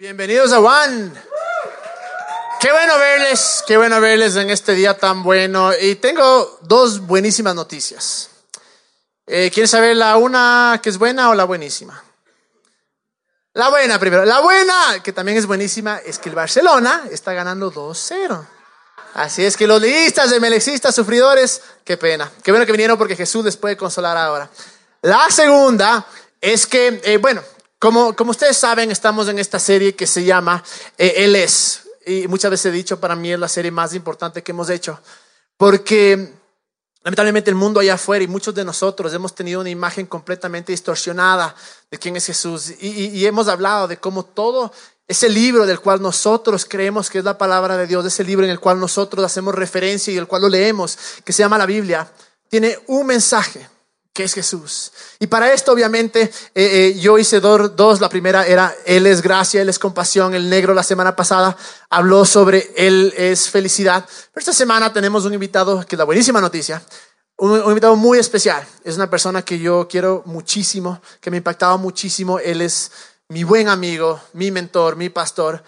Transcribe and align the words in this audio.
Bienvenidos 0.00 0.50
a 0.54 0.60
Juan. 0.60 1.12
Qué 2.58 2.72
bueno 2.72 2.98
verles, 2.98 3.62
qué 3.66 3.76
bueno 3.76 4.00
verles 4.00 4.34
en 4.36 4.48
este 4.48 4.72
día 4.72 4.96
tan 4.96 5.22
bueno. 5.22 5.72
Y 5.78 5.96
tengo 5.96 6.58
dos 6.62 7.00
buenísimas 7.00 7.54
noticias. 7.54 8.30
Eh, 9.26 9.50
¿Quieren 9.52 9.68
saber 9.68 9.94
la 9.98 10.16
una 10.16 10.80
que 10.82 10.88
es 10.88 10.96
buena 10.96 11.28
o 11.28 11.34
la 11.34 11.44
buenísima? 11.44 12.02
La 13.52 13.68
buena 13.68 13.98
primero. 13.98 14.24
La 14.24 14.40
buena, 14.40 15.02
que 15.04 15.12
también 15.12 15.36
es 15.36 15.44
buenísima, 15.44 15.98
es 15.98 16.18
que 16.18 16.30
el 16.30 16.34
Barcelona 16.34 17.02
está 17.10 17.34
ganando 17.34 17.70
2-0. 17.70 18.42
Así 19.12 19.44
es 19.44 19.54
que 19.54 19.66
los 19.66 19.82
de 19.82 20.40
melexistas, 20.40 20.94
sufridores, 20.94 21.60
qué 21.84 21.98
pena. 21.98 22.32
Qué 22.42 22.52
bueno 22.52 22.64
que 22.64 22.72
vinieron 22.72 22.96
porque 22.96 23.16
Jesús 23.16 23.44
les 23.44 23.58
puede 23.58 23.76
consolar 23.76 24.16
ahora. 24.16 24.48
La 25.02 25.28
segunda 25.28 26.06
es 26.40 26.66
que, 26.66 27.02
eh, 27.04 27.18
bueno, 27.18 27.42
como, 27.80 28.14
como 28.14 28.32
ustedes 28.32 28.58
saben, 28.58 28.90
estamos 28.90 29.26
en 29.28 29.38
esta 29.38 29.58
serie 29.58 29.96
que 29.96 30.06
se 30.06 30.22
llama 30.22 30.62
eh, 30.98 31.14
Él 31.16 31.34
es. 31.34 31.88
Y 32.04 32.28
muchas 32.28 32.50
veces 32.50 32.66
he 32.66 32.76
dicho, 32.76 33.00
para 33.00 33.16
mí 33.16 33.32
es 33.32 33.38
la 33.38 33.48
serie 33.48 33.70
más 33.70 33.94
importante 33.94 34.42
que 34.42 34.52
hemos 34.52 34.68
hecho. 34.68 35.00
Porque 35.56 36.34
lamentablemente 37.02 37.48
el 37.48 37.56
mundo 37.56 37.80
allá 37.80 37.94
afuera 37.94 38.22
y 38.22 38.28
muchos 38.28 38.54
de 38.54 38.66
nosotros 38.66 39.14
hemos 39.14 39.34
tenido 39.34 39.62
una 39.62 39.70
imagen 39.70 40.04
completamente 40.04 40.72
distorsionada 40.72 41.54
de 41.90 41.98
quién 41.98 42.16
es 42.16 42.26
Jesús. 42.26 42.70
Y, 42.80 43.06
y 43.08 43.24
hemos 43.24 43.48
hablado 43.48 43.88
de 43.88 43.96
cómo 43.96 44.26
todo 44.26 44.70
ese 45.08 45.30
libro 45.30 45.64
del 45.64 45.80
cual 45.80 46.02
nosotros 46.02 46.66
creemos 46.66 47.08
que 47.08 47.18
es 47.18 47.24
la 47.24 47.38
palabra 47.38 47.78
de 47.78 47.86
Dios, 47.86 48.04
ese 48.04 48.24
libro 48.24 48.44
en 48.44 48.50
el 48.52 48.60
cual 48.60 48.78
nosotros 48.78 49.24
hacemos 49.24 49.54
referencia 49.54 50.12
y 50.12 50.18
el 50.18 50.26
cual 50.26 50.42
lo 50.42 50.50
leemos, 50.50 50.98
que 51.24 51.32
se 51.32 51.42
llama 51.42 51.56
la 51.56 51.66
Biblia, 51.66 52.12
tiene 52.50 52.78
un 52.88 53.06
mensaje 53.06 53.66
es 54.22 54.34
Jesús. 54.34 54.92
Y 55.18 55.26
para 55.26 55.52
esto, 55.52 55.72
obviamente, 55.72 56.22
eh, 56.22 56.30
eh, 56.54 56.98
yo 56.98 57.18
hice 57.18 57.40
dos. 57.40 58.00
La 58.00 58.08
primera 58.08 58.46
era 58.46 58.74
Él 58.84 59.06
es 59.06 59.22
gracia, 59.22 59.62
Él 59.62 59.68
es 59.68 59.78
compasión. 59.78 60.34
El 60.34 60.48
negro 60.48 60.74
la 60.74 60.82
semana 60.82 61.16
pasada 61.16 61.56
habló 61.88 62.24
sobre 62.24 62.72
Él 62.76 63.12
es 63.16 63.48
felicidad. 63.48 64.04
Pero 64.32 64.40
esta 64.40 64.52
semana 64.52 64.92
tenemos 64.92 65.24
un 65.24 65.34
invitado, 65.34 65.84
que 65.86 65.96
es 65.96 65.98
la 65.98 66.04
buenísima 66.04 66.40
noticia, 66.40 66.82
un, 67.36 67.52
un 67.52 67.68
invitado 67.68 67.96
muy 67.96 68.18
especial. 68.18 68.66
Es 68.84 68.96
una 68.96 69.10
persona 69.10 69.42
que 69.42 69.58
yo 69.58 69.88
quiero 69.88 70.22
muchísimo, 70.26 71.00
que 71.20 71.30
me 71.30 71.36
ha 71.36 71.38
impactado 71.38 71.78
muchísimo. 71.78 72.38
Él 72.38 72.60
es 72.60 72.90
mi 73.28 73.44
buen 73.44 73.68
amigo, 73.68 74.20
mi 74.32 74.50
mentor, 74.50 74.96
mi 74.96 75.08
pastor. 75.08 75.62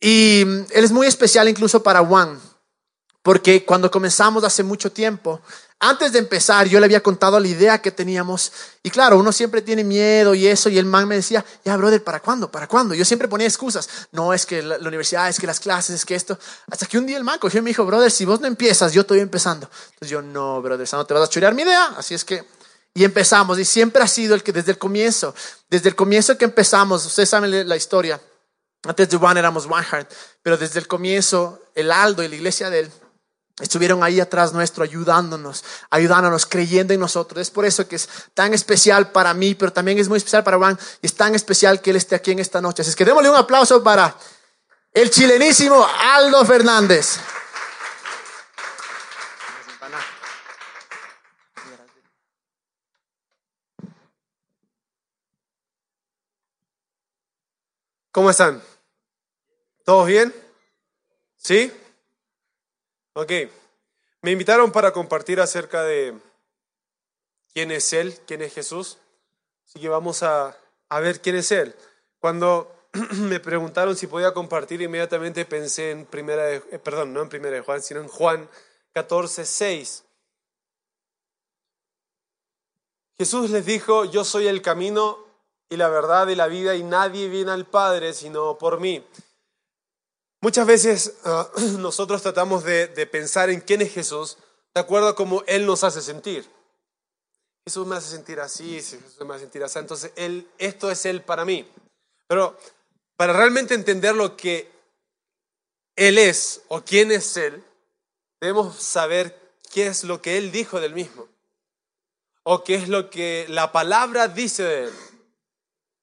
Y 0.00 0.44
mm, 0.46 0.66
Él 0.70 0.84
es 0.84 0.92
muy 0.92 1.06
especial 1.06 1.48
incluso 1.48 1.82
para 1.82 2.04
Juan, 2.04 2.40
porque 3.22 3.64
cuando 3.64 3.90
comenzamos 3.90 4.44
hace 4.44 4.62
mucho 4.62 4.92
tiempo, 4.92 5.40
antes 5.80 6.10
de 6.10 6.18
empezar, 6.18 6.66
yo 6.66 6.80
le 6.80 6.86
había 6.86 7.02
contado 7.02 7.38
la 7.38 7.46
idea 7.46 7.80
que 7.80 7.92
teníamos. 7.92 8.50
Y 8.82 8.90
claro, 8.90 9.16
uno 9.16 9.30
siempre 9.30 9.62
tiene 9.62 9.84
miedo 9.84 10.34
y 10.34 10.48
eso. 10.48 10.68
Y 10.68 10.76
el 10.76 10.86
man 10.86 11.06
me 11.06 11.14
decía, 11.14 11.44
ya, 11.64 11.76
brother, 11.76 12.02
¿para 12.02 12.18
cuándo? 12.18 12.50
¿Para 12.50 12.66
cuándo? 12.66 12.94
Yo 12.94 13.04
siempre 13.04 13.28
ponía 13.28 13.46
excusas. 13.46 13.88
No, 14.10 14.34
es 14.34 14.44
que 14.44 14.60
la, 14.60 14.76
universidad, 14.78 15.28
es 15.28 15.38
que 15.38 15.46
las 15.46 15.60
clases, 15.60 15.94
es 15.94 16.04
que 16.04 16.16
esto. 16.16 16.36
Hasta 16.68 16.86
que 16.86 16.98
un 16.98 17.06
día 17.06 17.16
el 17.16 17.22
man 17.22 17.38
cogió 17.38 17.60
y 17.60 17.62
me 17.62 17.70
dijo, 17.70 17.84
brother, 17.84 18.10
si 18.10 18.24
vos 18.24 18.40
no 18.40 18.48
empiezas, 18.48 18.92
yo 18.92 19.02
estoy 19.02 19.20
empezando. 19.20 19.70
Entonces 19.92 20.10
yo, 20.10 20.20
no, 20.20 20.60
brother, 20.60 20.88
no 20.90 21.06
te 21.06 21.14
vas 21.14 21.28
a 21.28 21.30
chorear 21.30 21.54
mi 21.54 21.62
idea. 21.62 21.94
Así 21.96 22.12
es 22.12 22.24
que, 22.24 22.44
y 22.92 23.04
empezamos. 23.04 23.56
Y 23.60 23.64
siempre 23.64 24.02
ha 24.02 24.08
sido 24.08 24.34
el 24.34 24.42
que 24.42 24.52
desde 24.52 24.72
el 24.72 24.78
comienzo, 24.78 25.32
desde 25.70 25.90
el 25.90 25.94
comienzo 25.94 26.36
que 26.36 26.44
empezamos, 26.44 27.06
ustedes 27.06 27.28
saben 27.28 27.68
la 27.68 27.76
historia. 27.76 28.20
Antes 28.82 29.10
de 29.10 29.16
One 29.16 29.38
éramos 29.38 29.66
One 29.66 29.84
Heart, 29.84 30.10
pero 30.42 30.56
desde 30.56 30.80
el 30.80 30.88
comienzo, 30.88 31.62
el 31.76 31.92
Aldo 31.92 32.24
y 32.24 32.28
la 32.28 32.34
iglesia 32.34 32.68
de 32.68 32.80
él 32.80 32.92
estuvieron 33.60 34.02
ahí 34.02 34.20
atrás 34.20 34.52
nuestro 34.52 34.84
ayudándonos, 34.84 35.64
ayudándonos, 35.90 36.46
creyendo 36.46 36.94
en 36.94 37.00
nosotros. 37.00 37.42
Es 37.42 37.50
por 37.50 37.64
eso 37.64 37.86
que 37.88 37.96
es 37.96 38.08
tan 38.34 38.54
especial 38.54 39.10
para 39.10 39.34
mí, 39.34 39.54
pero 39.54 39.72
también 39.72 39.98
es 39.98 40.08
muy 40.08 40.18
especial 40.18 40.44
para 40.44 40.58
Juan 40.58 40.78
es 41.02 41.14
tan 41.14 41.34
especial 41.34 41.80
que 41.80 41.90
él 41.90 41.96
esté 41.96 42.14
aquí 42.14 42.30
en 42.30 42.38
esta 42.38 42.60
noche. 42.60 42.82
Así 42.82 42.90
es 42.90 42.96
que 42.96 43.04
démosle 43.04 43.30
un 43.30 43.36
aplauso 43.36 43.82
para 43.82 44.14
el 44.92 45.10
chilenísimo 45.10 45.86
Aldo 45.86 46.44
Fernández. 46.44 47.18
¿Cómo 58.10 58.30
están? 58.30 58.60
¿Todos 59.84 60.06
bien? 60.06 60.34
¿Sí? 61.36 61.72
Ok, 63.20 63.32
me 64.22 64.30
invitaron 64.30 64.70
para 64.70 64.92
compartir 64.92 65.40
acerca 65.40 65.82
de 65.82 66.16
quién 67.52 67.72
es 67.72 67.92
Él, 67.92 68.16
quién 68.28 68.42
es 68.42 68.54
Jesús. 68.54 68.98
Así 69.66 69.80
que 69.80 69.88
vamos 69.88 70.22
a, 70.22 70.56
ver 70.88 71.20
quién 71.20 71.34
es 71.34 71.50
Él. 71.50 71.74
Cuando 72.20 72.72
me 73.16 73.40
preguntaron 73.40 73.96
si 73.96 74.06
podía 74.06 74.32
compartir, 74.32 74.82
inmediatamente 74.82 75.44
pensé 75.46 75.90
en 75.90 76.06
primera 76.06 76.44
de, 76.44 76.62
eh, 76.70 76.78
perdón, 76.78 77.12
no 77.12 77.20
en 77.20 77.28
primera 77.28 77.56
de 77.56 77.62
Juan, 77.62 77.82
sino 77.82 77.98
en 77.98 78.06
Juan 78.06 78.48
14, 78.92 79.44
6. 79.44 80.04
Jesús 83.18 83.50
les 83.50 83.66
dijo, 83.66 84.04
yo 84.04 84.22
soy 84.24 84.46
el 84.46 84.62
camino 84.62 85.18
y 85.68 85.76
la 85.76 85.88
verdad 85.88 86.28
y 86.28 86.36
la 86.36 86.46
vida 86.46 86.76
y 86.76 86.84
nadie 86.84 87.28
viene 87.28 87.50
al 87.50 87.66
Padre 87.66 88.12
sino 88.12 88.58
por 88.58 88.78
mí. 88.78 89.04
Muchas 90.40 90.66
veces 90.66 91.14
ah, 91.24 91.50
nosotros 91.78 92.22
tratamos 92.22 92.64
de, 92.64 92.88
pensar 93.10 93.50
en 93.50 93.60
quién 93.60 93.82
es 93.82 93.92
Jesús 93.92 94.38
de 94.74 94.80
acuerdo 94.80 95.08
a 95.08 95.16
cómo 95.16 95.42
Él 95.46 95.66
nos 95.66 95.82
hace 95.84 96.00
sentir. 96.00 96.48
Jesús 97.66 97.86
me 97.86 97.96
hace 97.96 98.10
sentir 98.10 98.40
así, 98.40 98.74
Jesús 98.76 99.20
me 99.26 99.34
hace 99.34 99.44
sentir 99.44 99.62
así. 99.62 99.78
Entonces, 99.78 100.12
él, 100.16 100.48
esto 100.58 100.90
es 100.90 101.04
Él 101.04 101.22
para 101.22 101.44
mí. 101.44 101.68
Pero 102.26 102.56
para 103.16 103.32
realmente 103.32 103.74
entender 103.74 104.14
lo 104.14 104.36
que 104.36 104.70
Él 105.96 106.18
es 106.18 106.62
o 106.68 106.82
quién 106.82 107.10
es 107.10 107.36
Él, 107.36 107.62
debemos 108.40 108.76
saber 108.76 109.38
qué 109.72 109.88
es 109.88 110.04
lo 110.04 110.22
que 110.22 110.38
Él 110.38 110.52
dijo 110.52 110.80
del 110.80 110.94
mismo. 110.94 111.28
O 112.44 112.64
qué 112.64 112.76
es 112.76 112.88
lo 112.88 113.10
que 113.10 113.44
la 113.48 113.72
palabra 113.72 114.28
dice 114.28 114.62
de 114.62 114.84
Él. 114.84 114.92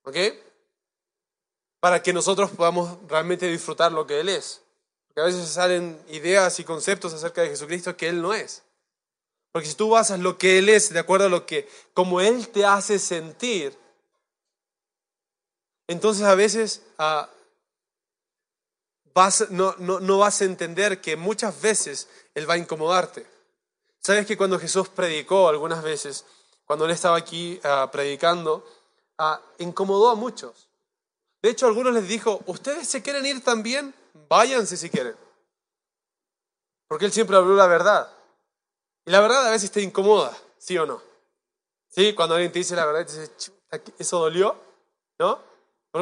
¿Ok? 0.03 0.44
Para 1.85 2.01
que 2.01 2.13
nosotros 2.13 2.49
podamos 2.49 2.97
realmente 3.07 3.45
disfrutar 3.45 3.91
lo 3.91 4.07
que 4.07 4.19
Él 4.19 4.27
es. 4.29 4.63
Porque 5.05 5.21
a 5.21 5.25
veces 5.25 5.47
salen 5.47 6.01
ideas 6.07 6.59
y 6.59 6.63
conceptos 6.63 7.13
acerca 7.13 7.43
de 7.43 7.49
Jesucristo 7.49 7.95
que 7.95 8.09
Él 8.09 8.23
no 8.23 8.33
es. 8.33 8.63
Porque 9.51 9.67
si 9.67 9.75
tú 9.75 9.91
basas 9.91 10.19
lo 10.19 10.35
que 10.35 10.57
Él 10.57 10.67
es 10.67 10.91
de 10.91 10.97
acuerdo 10.97 11.27
a 11.27 11.29
lo 11.29 11.45
que, 11.45 11.69
como 11.93 12.21
Él 12.21 12.47
te 12.47 12.65
hace 12.65 12.97
sentir, 12.97 13.77
entonces 15.85 16.23
a 16.25 16.33
veces 16.33 16.81
ah, 16.97 17.29
no, 19.51 20.17
vas 20.17 20.41
a 20.41 20.45
entender 20.45 21.01
que 21.01 21.15
muchas 21.15 21.61
veces 21.61 22.09
Él 22.33 22.49
va 22.49 22.55
a 22.55 22.57
incomodarte. 22.57 23.27
Sabes 23.99 24.25
que 24.25 24.37
cuando 24.37 24.57
Jesús 24.57 24.89
predicó 24.89 25.49
algunas 25.49 25.83
veces, 25.83 26.25
cuando 26.65 26.85
Él 26.85 26.91
estaba 26.91 27.15
aquí 27.15 27.59
ah, 27.63 27.89
predicando, 27.91 28.67
ah, 29.19 29.39
incomodó 29.59 30.09
a 30.09 30.15
muchos. 30.15 30.64
De 31.45 31.51
hecho, 31.51 31.67
algunos 31.67 31.93
les 31.93 32.07
dijo, 32.07 32.41
ustedes 32.47 32.87
se 32.87 33.03
quieren 33.03 33.23
ir 33.23 33.43
también, 33.43 33.93
váyanse 34.27 34.75
si 34.77 34.89
quieren. 34.89 35.15
Porque 36.87 37.05
él 37.05 37.11
siempre 37.11 37.37
habló 37.37 37.55
la 37.55 37.67
verdad. 37.67 38.11
Y 39.05 39.11
la 39.11 39.19
verdad 39.19 39.45
a 39.45 39.51
veces 39.51 39.69
te 39.69 39.79
incomoda, 39.83 40.35
¿sí 40.57 40.75
o 40.79 40.87
no? 40.87 41.03
¿Sí? 41.87 42.15
Cuando 42.15 42.33
alguien 42.33 42.51
te 42.51 42.57
dice 42.57 42.75
la 42.75 42.87
verdad, 42.87 43.05
te 43.05 43.21
dice, 43.21 43.51
¿eso 43.99 44.17
dolió? 44.21 44.59
¿No? 45.19 45.39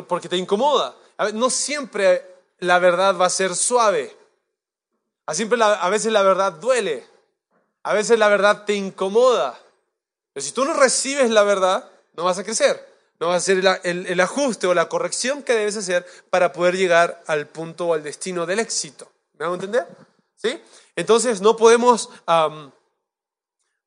Porque 0.07 0.29
te 0.29 0.37
incomoda. 0.37 0.95
no 1.33 1.49
siempre 1.49 2.25
la 2.59 2.79
verdad 2.79 3.17
va 3.19 3.25
a 3.25 3.29
ser 3.29 3.53
suave. 3.53 4.15
A, 5.25 5.33
siempre 5.33 5.61
a 5.61 5.89
veces 5.89 6.13
la 6.13 6.23
verdad 6.23 6.53
duele. 6.53 7.05
A 7.83 7.91
veces 7.91 8.17
la 8.17 8.29
verdad 8.29 8.63
te 8.63 8.75
incomoda. 8.75 9.59
Pero 10.31 10.45
si 10.45 10.53
tú 10.53 10.63
no 10.63 10.73
recibes 10.73 11.29
la 11.31 11.43
verdad, 11.43 11.91
no 12.13 12.23
vas 12.23 12.39
a 12.39 12.45
crecer 12.45 12.92
no 13.23 13.29
va 13.29 13.35
a 13.35 13.39
ser 13.39 13.63
el, 13.85 14.19
ajuste 14.19 14.67
o 14.67 14.73
la 14.73 14.89
corrección 14.89 15.43
que 15.43 15.53
debes 15.53 15.77
hacer 15.77 16.05
para 16.29 16.51
poder 16.51 16.75
llegar 16.75 17.23
al 17.25 17.47
punto 17.47 17.87
o 17.87 17.93
al 17.93 18.03
destino 18.03 18.45
del 18.45 18.59
éxito. 18.59 19.09
¿Me 19.37 19.45
hago 19.45 19.53
entender? 19.53 19.87
¿Sí? 20.35 20.61
Entonces 20.97 21.39
no 21.39 21.55
podemos 21.55 22.09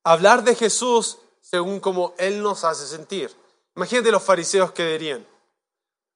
hablar 0.03 0.43
de 0.43 0.55
Jesús 0.55 1.19
según 1.43 1.81
como 1.81 2.15
Él 2.17 2.43
nos 2.43 2.65
hace 2.65 2.87
sentir. 2.87 3.31
Imagínate 3.77 4.11
los 4.11 4.23
fariseos 4.23 4.73
que 4.73 4.87
dirían. 4.87 5.27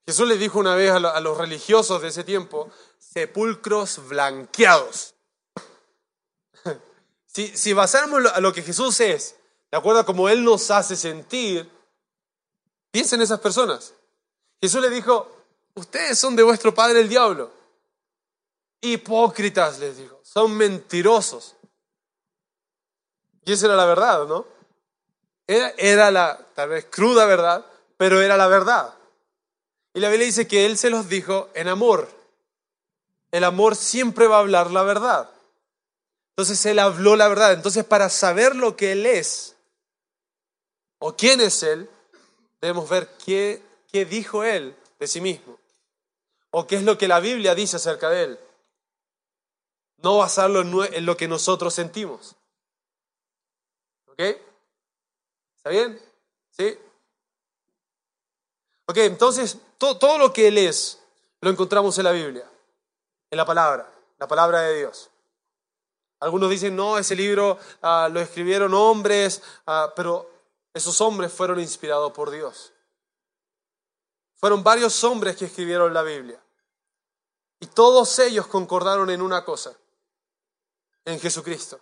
Jesús 0.06 0.26
les 0.26 0.38
dijo 0.38 0.58
una 0.58 0.74
vez 0.74 0.90
a, 0.90 1.20
los 1.20 1.36
religiosos 1.36 2.00
de 2.00 2.08
ese 2.08 2.24
tiempo, 2.24 2.70
sepulcros 2.98 4.08
blanqueados. 4.08 5.14
si, 7.26 7.54
si 7.54 7.74
basamos 7.74 8.32
a 8.32 8.40
lo 8.40 8.54
que 8.54 8.62
Jesús 8.62 8.98
es, 9.00 9.36
de 9.70 9.76
acuerdo 9.76 10.00
a 10.00 10.06
cómo 10.06 10.30
Él 10.30 10.42
nos 10.42 10.70
hace 10.70 10.96
sentir, 10.96 11.70
Piensen 12.90 13.20
en 13.20 13.24
esas 13.24 13.40
personas. 13.40 13.94
Jesús 14.60 14.80
le 14.80 14.90
dijo, 14.90 15.30
ustedes 15.74 16.18
son 16.18 16.36
de 16.36 16.42
vuestro 16.42 16.74
padre 16.74 17.00
el 17.00 17.08
diablo. 17.08 17.50
Hipócritas, 18.80 19.78
les 19.78 19.96
dijo, 19.96 20.20
son 20.22 20.56
mentirosos. 20.56 21.56
Y 23.44 23.52
esa 23.52 23.66
era 23.66 23.76
la 23.76 23.86
verdad, 23.86 24.26
¿no? 24.26 24.46
Era, 25.46 25.72
era 25.78 26.10
la 26.10 26.38
tal 26.54 26.70
vez 26.70 26.86
cruda 26.90 27.24
verdad, 27.26 27.64
pero 27.96 28.20
era 28.20 28.36
la 28.36 28.46
verdad. 28.48 28.94
Y 29.94 30.00
la 30.00 30.08
Biblia 30.08 30.26
dice 30.26 30.46
que 30.46 30.66
Él 30.66 30.78
se 30.78 30.90
los 30.90 31.08
dijo 31.08 31.48
en 31.54 31.68
amor. 31.68 32.08
El 33.30 33.44
amor 33.44 33.76
siempre 33.76 34.26
va 34.26 34.36
a 34.36 34.40
hablar 34.40 34.70
la 34.70 34.82
verdad. 34.82 35.30
Entonces 36.30 36.64
Él 36.66 36.78
habló 36.78 37.16
la 37.16 37.28
verdad. 37.28 37.52
Entonces 37.52 37.84
para 37.84 38.08
saber 38.08 38.56
lo 38.56 38.76
que 38.76 38.92
Él 38.92 39.06
es 39.06 39.56
o 40.98 41.16
quién 41.16 41.40
es 41.40 41.62
Él, 41.62 41.88
debemos 42.60 42.88
ver 42.88 43.08
qué, 43.24 43.62
qué 43.90 44.04
dijo 44.04 44.44
Él 44.44 44.76
de 44.98 45.06
sí 45.06 45.20
mismo. 45.20 45.58
O 46.50 46.66
qué 46.66 46.76
es 46.76 46.82
lo 46.82 46.98
que 46.98 47.08
la 47.08 47.20
Biblia 47.20 47.54
dice 47.54 47.76
acerca 47.76 48.10
de 48.10 48.24
Él. 48.24 48.40
No 49.98 50.18
basarlo 50.18 50.84
en 50.84 51.06
lo 51.06 51.16
que 51.16 51.28
nosotros 51.28 51.74
sentimos. 51.74 52.36
¿Ok? 54.06 54.20
¿Está 55.56 55.70
bien? 55.70 56.00
¿Sí? 56.50 56.78
Ok, 58.86 58.96
entonces 58.96 59.58
todo, 59.78 60.18
lo 60.18 60.32
que 60.32 60.48
Él 60.48 60.58
es 60.58 60.98
lo 61.40 61.48
encontramos 61.48 61.96
en 61.98 62.04
la 62.04 62.10
Biblia, 62.10 62.44
en 63.30 63.36
la 63.36 63.44
palabra, 63.46 63.88
la 64.18 64.26
palabra 64.26 64.62
de 64.62 64.78
Dios. 64.78 65.10
Algunos 66.18 66.50
dicen, 66.50 66.74
no, 66.74 66.98
ese 66.98 67.14
libro 67.14 67.58
ah, 67.82 68.08
lo 68.12 68.20
escribieron 68.20 68.74
hombres, 68.74 69.42
ah, 69.66 69.92
pero 69.94 70.28
esos 70.72 71.00
hombres 71.00 71.32
fueron 71.32 71.60
inspirados 71.60 72.12
por 72.12 72.30
Dios. 72.30 72.72
Fueron 74.36 74.62
varios 74.62 75.02
hombres 75.04 75.36
que 75.36 75.46
escribieron 75.46 75.92
la 75.92 76.02
Biblia. 76.02 76.40
Y 77.58 77.66
todos 77.66 78.18
ellos 78.18 78.46
concordaron 78.46 79.10
en 79.10 79.20
una 79.20 79.44
cosa, 79.44 79.76
en 81.04 81.20
Jesucristo. 81.20 81.78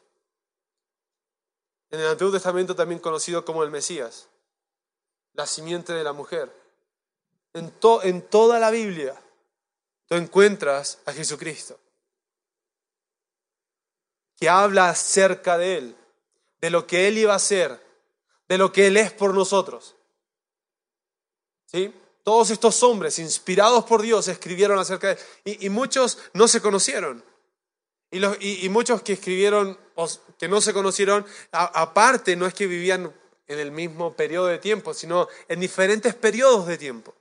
En 1.90 2.00
el 2.00 2.08
Antiguo 2.08 2.32
Testamento 2.32 2.75
también 2.75 3.00
conocido 3.00 3.44
como 3.44 3.62
el 3.62 3.70
Mesías, 3.70 4.29
la 5.34 5.46
simiente 5.46 5.93
de 5.93 6.02
la 6.02 6.12
mujer. 6.12 6.52
En, 7.52 7.73
en 8.02 8.23
toda 8.23 8.58
la 8.58 8.70
Biblia 8.70 9.14
tú 10.06 10.17
encuentras 10.17 10.99
a 11.06 11.12
Jesucristo, 11.12 11.79
que 14.37 14.49
habla 14.49 14.91
acerca 14.91 15.56
de 15.58 15.79
Él, 15.79 15.96
de 16.61 16.70
lo 16.70 16.87
que 16.87 17.06
Él 17.06 17.19
iba 17.19 17.34
a 17.34 17.37
hacer, 17.37 17.88
de 18.49 18.59
lo 18.59 18.73
que 18.73 18.87
Él 18.87 18.97
es 18.97 19.12
por 19.12 19.35
nosotros. 19.35 19.97
¿Sí? 21.67 21.93
Todos 22.23 22.50
estos 22.50 22.83
hombres, 22.83 23.19
inspirados 23.19 23.85
por 23.85 24.03
Dios, 24.03 24.29
escribieron 24.29 24.79
acerca 24.79 25.09
de 25.09 25.19
Él. 25.45 25.59
Y, 25.61 25.69
muchos 25.69 26.19
no 26.35 26.49
se 26.49 26.61
conocieron. 26.61 27.25
Y, 28.11 28.19
los, 28.19 28.37
y, 28.41 28.69
muchos 28.69 29.03
que 29.03 29.15
escribieron, 29.15 29.79
que 30.39 30.49
no 30.49 30.61
se 30.61 30.73
conocieron, 30.73 31.27
aparte 31.53 32.37
no 32.37 32.47
es 32.47 32.55
que 32.55 32.67
vivían 32.67 33.15
en 33.47 33.59
el 33.59 33.71
mismo 33.71 34.15
periodo 34.15 34.47
de 34.47 34.59
tiempo, 34.59 34.94
sino 34.94 35.29
en 35.49 35.61
diferentes 35.61 36.15
periodos 36.15 36.67
de 36.67 36.79
tiempo 36.79 37.15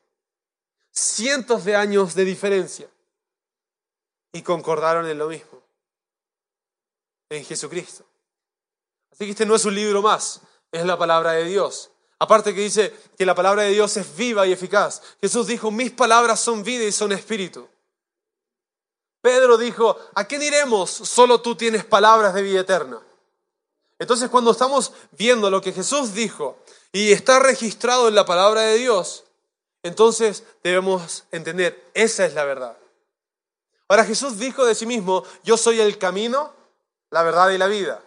cientos 0.98 1.64
de 1.64 1.76
años 1.76 2.16
de 2.16 2.26
diferencia 2.26 2.90
y 4.32 4.42
concordaron 4.42 5.08
en 5.08 5.18
lo 5.18 5.28
mismo, 5.28 5.62
en 7.30 7.46
Jesucristo. 7.46 8.04
Así 9.12 9.26
que 9.26 9.32
este 9.32 9.46
no 9.46 9.56
es 9.56 9.66
un 9.66 9.76
libro 9.76 10.02
más, 10.02 10.42
es 10.78 10.86
la 10.86 10.98
palabra 10.98 11.32
de 11.34 11.46
Dios. 11.46 11.92
Aparte 12.20 12.54
que 12.56 12.62
dice 12.62 12.96
que 13.18 13.26
la 13.26 13.36
palabra 13.36 13.64
de 13.64 13.72
Dios 13.72 13.96
es 13.98 14.16
viva 14.16 14.48
y 14.48 14.52
eficaz. 14.52 15.02
Jesús 15.22 15.48
dijo, 15.48 15.70
mis 15.70 15.92
palabras 15.92 16.40
son 16.40 16.64
vida 16.64 16.84
y 16.84 16.92
son 16.92 17.12
espíritu. 17.12 17.68
Pedro 19.22 19.58
dijo, 19.58 19.98
¿a 20.16 20.24
quién 20.26 20.42
iremos? 20.42 20.90
Solo 20.90 21.42
tú 21.42 21.56
tienes 21.56 21.86
palabras 21.86 22.34
de 22.34 22.42
vida 22.42 22.62
eterna. 22.62 23.02
Entonces 24.00 24.30
cuando 24.30 24.52
estamos 24.52 24.94
viendo 25.12 25.50
lo 25.50 25.62
que 25.62 25.74
Jesús 25.74 26.14
dijo 26.14 26.58
y 26.92 27.12
está 27.12 27.40
registrado 27.40 28.08
en 28.08 28.16
la 28.16 28.26
palabra 28.26 28.62
de 28.62 28.78
Dios, 28.78 29.26
entonces 29.84 30.44
debemos 30.64 31.26
entender, 31.32 31.90
esa 31.94 32.26
es 32.26 32.34
la 32.34 32.46
verdad. 32.46 32.78
Ahora 33.88 34.06
Jesús 34.06 34.38
dijo 34.38 34.66
de 34.66 34.76
sí 34.76 34.86
mismo, 34.86 35.24
yo 35.44 35.58
soy 35.58 35.80
el 35.80 35.98
camino, 35.98 36.54
la 37.10 37.24
verdad 37.24 37.50
y 37.52 37.58
la 37.58 37.68
vida. 37.68 38.04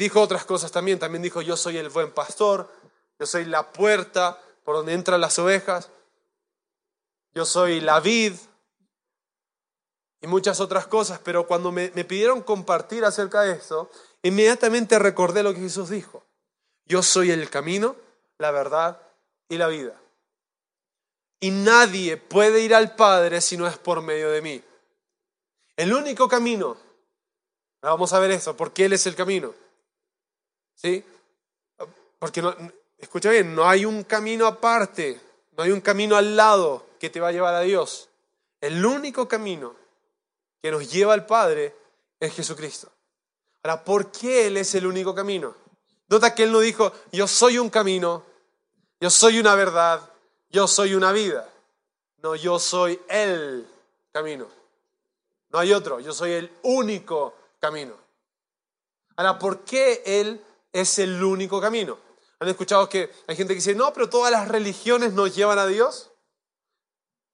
Dijo 0.00 0.22
otras 0.22 0.46
cosas 0.46 0.72
también, 0.72 0.98
también 0.98 1.20
dijo, 1.20 1.42
yo 1.42 1.58
soy 1.58 1.76
el 1.76 1.90
buen 1.90 2.10
pastor, 2.10 2.66
yo 3.18 3.26
soy 3.26 3.44
la 3.44 3.70
puerta 3.70 4.40
por 4.64 4.76
donde 4.76 4.94
entran 4.94 5.20
las 5.20 5.38
ovejas, 5.38 5.90
yo 7.34 7.44
soy 7.44 7.82
la 7.82 8.00
vid 8.00 8.32
y 10.22 10.26
muchas 10.26 10.58
otras 10.60 10.86
cosas, 10.86 11.20
pero 11.22 11.46
cuando 11.46 11.70
me, 11.70 11.90
pidieron 11.90 12.42
compartir 12.42 13.04
acerca 13.04 13.42
de 13.42 13.52
esto, 13.52 13.90
inmediatamente 14.22 14.98
recordé 14.98 15.42
lo 15.42 15.52
que 15.52 15.60
Jesús 15.60 15.90
dijo. 15.90 16.24
Yo 16.86 17.02
soy 17.02 17.30
el 17.30 17.50
camino, 17.50 17.94
la 18.38 18.52
verdad 18.52 19.02
y 19.50 19.58
la 19.58 19.66
vida. 19.66 20.00
Y 21.40 21.50
nadie 21.50 22.16
puede 22.16 22.62
ir 22.62 22.74
al 22.74 22.96
Padre 22.96 23.42
si 23.42 23.58
no 23.58 23.66
es 23.66 23.76
por 23.76 24.00
medio 24.00 24.30
de 24.30 24.40
mí. 24.40 24.64
El 25.76 25.92
único 25.92 26.26
camino, 26.26 26.78
vamos 27.82 28.14
a 28.14 28.18
ver 28.18 28.30
eso, 28.30 28.56
porque 28.56 28.86
Él 28.86 28.94
es 28.94 29.06
el 29.06 29.14
camino. 29.14 29.52
¿Sí? 30.80 31.04
Porque, 32.18 32.40
no, 32.40 32.54
escucha 32.98 33.30
bien, 33.30 33.54
no 33.54 33.68
hay 33.68 33.84
un 33.84 34.04
camino 34.04 34.46
aparte, 34.46 35.20
no 35.56 35.62
hay 35.62 35.72
un 35.72 35.80
camino 35.80 36.16
al 36.16 36.36
lado 36.36 36.86
que 36.98 37.10
te 37.10 37.20
va 37.20 37.28
a 37.28 37.32
llevar 37.32 37.54
a 37.54 37.60
Dios. 37.60 38.08
El 38.60 38.84
único 38.84 39.28
camino 39.28 39.74
que 40.62 40.70
nos 40.70 40.90
lleva 40.90 41.14
al 41.14 41.26
Padre 41.26 41.74
es 42.18 42.34
Jesucristo. 42.34 42.90
Ahora, 43.62 43.84
¿por 43.84 44.10
qué 44.10 44.46
Él 44.46 44.56
es 44.56 44.74
el 44.74 44.86
único 44.86 45.14
camino? 45.14 45.54
Nota 46.08 46.34
que 46.34 46.44
Él 46.44 46.52
no 46.52 46.60
dijo, 46.60 46.92
yo 47.12 47.26
soy 47.26 47.58
un 47.58 47.68
camino, 47.68 48.24
yo 49.00 49.10
soy 49.10 49.38
una 49.38 49.54
verdad, 49.54 50.10
yo 50.50 50.66
soy 50.66 50.94
una 50.94 51.12
vida. 51.12 51.48
No, 52.22 52.34
yo 52.34 52.58
soy 52.58 53.00
el 53.08 53.66
camino. 54.12 54.46
No 55.50 55.58
hay 55.58 55.72
otro, 55.72 56.00
yo 56.00 56.12
soy 56.12 56.32
el 56.32 56.52
único 56.62 57.34
camino. 57.58 57.94
Ahora, 59.16 59.38
¿por 59.38 59.60
qué 59.64 60.02
Él 60.04 60.42
es 60.72 60.98
el 60.98 61.22
único 61.22 61.60
camino? 61.60 61.98
¿Han 62.38 62.48
escuchado 62.48 62.88
que 62.88 63.10
hay 63.26 63.36
gente 63.36 63.52
que 63.52 63.58
dice, 63.58 63.74
no, 63.74 63.92
pero 63.92 64.08
todas 64.08 64.32
las 64.32 64.48
religiones 64.48 65.12
nos 65.12 65.34
llevan 65.34 65.58
a 65.58 65.66
Dios? 65.66 66.10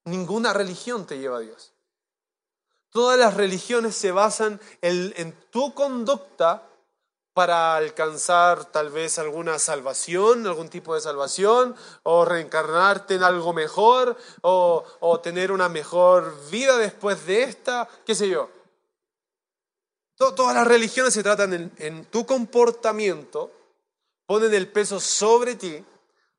Ninguna 0.05 0.53
religión 0.53 1.05
te 1.05 1.17
lleva 1.17 1.37
a 1.37 1.41
Dios. 1.41 1.73
Todas 2.91 3.17
las 3.17 3.33
religiones 3.35 3.95
se 3.95 4.11
basan 4.11 4.59
en, 4.81 5.13
en 5.17 5.33
tu 5.51 5.73
conducta 5.73 6.67
para 7.37 7.75
alcanzar 7.75 8.65
tal 8.65 8.89
vez 8.89 9.19
alguna 9.19 9.59
salvación, 9.59 10.47
algún 10.47 10.69
tipo 10.69 10.95
de 10.95 11.01
salvación, 11.01 11.75
o 12.01 12.25
reencarnarte 12.25 13.13
en 13.13 13.21
algo 13.21 13.53
mejor, 13.53 14.17
o, 14.41 15.19
tener 15.21 15.51
una 15.51 15.69
mejor 15.69 16.33
vida 16.49 16.77
después 16.77 17.27
de 17.27 17.43
esta, 17.43 17.87
qué 18.07 18.15
sé 18.15 18.27
yo. 18.27 18.49
Todas 20.17 20.55
las 20.55 20.67
religiones 20.67 21.13
se 21.13 21.21
tratan 21.21 21.71
en, 21.77 22.05
tu 22.05 22.25
comportamiento, 22.25 23.51
ponen 24.25 24.51
el 24.53 24.67
peso 24.67 24.99
sobre 24.99 25.55
ti, 25.55 25.69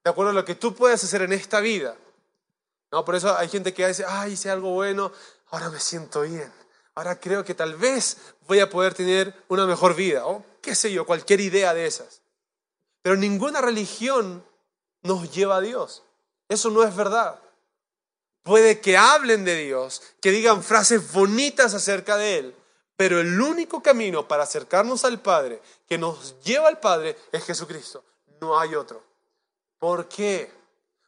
de 0.05 0.11
acuerdo 0.11 0.33
a 0.33 0.35
lo 0.35 0.45
que 0.45 0.57
tú 0.57 0.75
puedes 0.75 1.03
hacer 1.05 1.23
en 1.23 1.33
esta 1.33 1.61
vida. 1.61 1.97
¿No? 2.91 3.05
Por 3.05 3.15
eso 3.15 3.37
hay 3.37 3.49
gente 3.49 3.73
que 3.73 3.87
dice, 3.87 4.05
ay, 4.07 4.33
hice 4.33 4.51
algo 4.51 4.71
bueno, 4.71 5.13
ahora 5.51 5.71
me 5.71 5.79
siento 5.79 6.23
bien. 6.23 6.53
Ahora 6.97 7.21
creo 7.21 7.45
que 7.45 7.55
tal 7.55 7.77
vez 7.77 8.17
voy 8.49 8.59
a 8.59 8.69
poder 8.69 8.95
tener 8.95 9.33
una 9.47 9.65
mejor 9.67 9.95
vida 9.95 10.25
qué 10.61 10.75
sé 10.75 10.93
yo, 10.93 11.07
cualquier 11.07 11.41
idea 11.41 11.73
de 11.73 11.87
esas. 11.87 12.21
Pero 13.03 13.15
ninguna 13.15 13.61
religión 13.61 14.45
nos 15.03 15.33
lleva 15.33 15.59
a 15.59 15.61
Dios. 15.61 16.03
Eso 16.49 16.71
no 16.71 16.83
es 16.83 16.95
verdad. 16.97 17.41
Puede 18.43 18.81
que 18.81 18.97
hablen 18.97 19.45
de 19.45 19.55
Dios, 19.55 20.03
que 20.21 20.31
digan 20.31 20.63
frases 20.65 21.13
bonitas 21.13 21.75
acerca 21.75 22.17
de 22.17 22.39
Él, 22.39 22.55
pero 22.99 23.19
el 23.19 23.41
único 23.41 23.83
camino 23.83 24.29
para 24.29 24.43
acercarnos 24.43 25.07
al 25.07 25.23
Padre, 25.23 25.63
que 25.89 25.97
nos 25.97 26.39
lleva 26.41 26.69
al 26.69 26.81
Padre, 26.81 27.17
es 27.33 27.43
Jesucristo. 27.47 28.05
No 28.43 28.59
hay 28.59 28.75
otro. 28.75 29.03
¿Por 29.79 30.07
qué? 30.07 30.53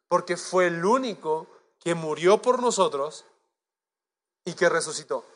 Porque 0.09 0.39
fue 0.39 0.69
el 0.69 0.83
único 0.83 1.47
que 1.79 1.95
murió 1.95 2.41
por 2.41 2.63
nosotros 2.63 3.27
y 4.47 4.55
que 4.55 4.71
resucitó 4.71 5.27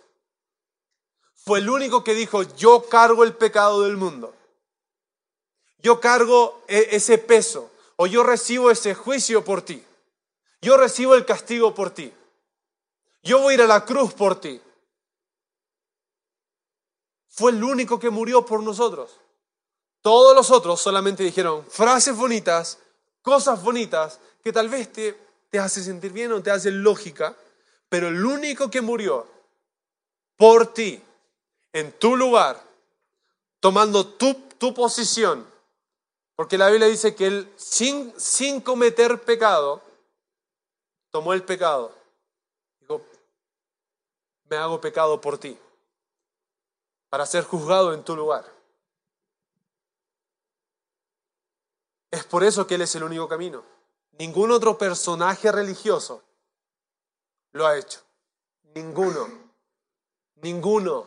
fue 1.45 1.59
el 1.59 1.69
único 1.69 2.03
que 2.03 2.15
dijo, 2.15 2.43
yo 2.43 2.89
cargo 2.89 3.23
el 3.23 3.35
pecado 3.35 3.83
del 3.83 3.97
mundo. 3.97 4.35
Yo 5.79 6.01
cargo 6.01 6.63
e-, 6.67 6.89
ese 6.93 7.19
peso 7.19 7.71
o 7.97 8.07
yo 8.07 8.23
recibo 8.23 8.71
ese 8.71 8.95
juicio 8.95 9.45
por 9.45 9.61
ti. 9.63 9.85
Yo 10.63 10.79
recibo 10.79 11.15
el 11.15 11.27
castigo 11.27 11.75
por 11.75 11.91
ti. 11.91 12.13
Yo 13.23 13.41
voy 13.41 13.53
a 13.53 13.55
ir 13.55 13.63
a 13.63 13.67
la 13.67 13.85
cruz 13.85 14.15
por 14.15 14.41
ti. 14.41 14.61
Fue 17.35 17.51
el 17.51 17.65
único 17.65 17.99
que 17.99 18.11
murió 18.11 18.47
por 18.47 18.63
nosotros. 18.63 19.11
Todos 20.03 20.37
los 20.37 20.53
otros 20.53 20.81
solamente 20.81 21.25
dijeron 21.25 21.67
frases 21.69 22.17
bonitas, 22.17 22.79
cosas 23.23 23.61
bonitas, 23.61 24.21
que 24.45 24.53
tal 24.53 24.69
vez 24.69 24.93
te, 24.93 25.19
te 25.51 25.59
hace 25.59 25.83
sentir 25.83 26.13
bien 26.13 26.31
o 26.31 26.43
te 26.43 26.53
hace 26.53 26.71
lógica, 26.71 27.35
pero 27.89 28.07
el 28.07 28.25
único 28.25 28.71
que 28.71 28.81
murió 28.81 29.27
por 30.37 30.73
ti 30.73 31.03
en 31.73 31.91
tu 31.99 32.15
lugar, 32.15 32.63
tomando 33.59 34.07
tu, 34.07 34.35
tu 34.57 34.73
posición, 34.73 35.45
porque 36.37 36.57
la 36.57 36.69
Biblia 36.69 36.87
dice 36.87 37.17
que 37.17 37.27
Él 37.27 37.53
sin, 37.57 38.15
sin 38.17 38.61
cometer 38.61 39.23
pecado, 39.23 39.83
tomó 41.11 41.33
el 41.33 41.43
pecado. 41.43 41.91
Dijo, 42.79 43.03
me 44.49 44.57
hago 44.57 44.81
pecado 44.81 45.21
por 45.21 45.37
ti, 45.37 45.59
para 47.15 47.27
ser 47.27 47.45
juzgado 47.45 47.95
en 47.95 48.03
tu 48.03 48.17
lugar. 48.17 48.45
Es 52.11 52.25
por 52.25 52.43
eso 52.43 52.67
que 52.67 52.75
Él 52.75 52.83
es 52.83 52.93
el 52.97 53.05
único 53.05 53.29
camino. 53.29 53.63
Ningún 54.19 54.51
otro 54.51 54.77
personaje 54.77 55.53
religioso 55.53 56.25
lo 57.53 57.69
ha 57.69 57.79
hecho. 57.79 58.01
Ninguno. 58.75 59.29
Ninguno. 60.43 61.07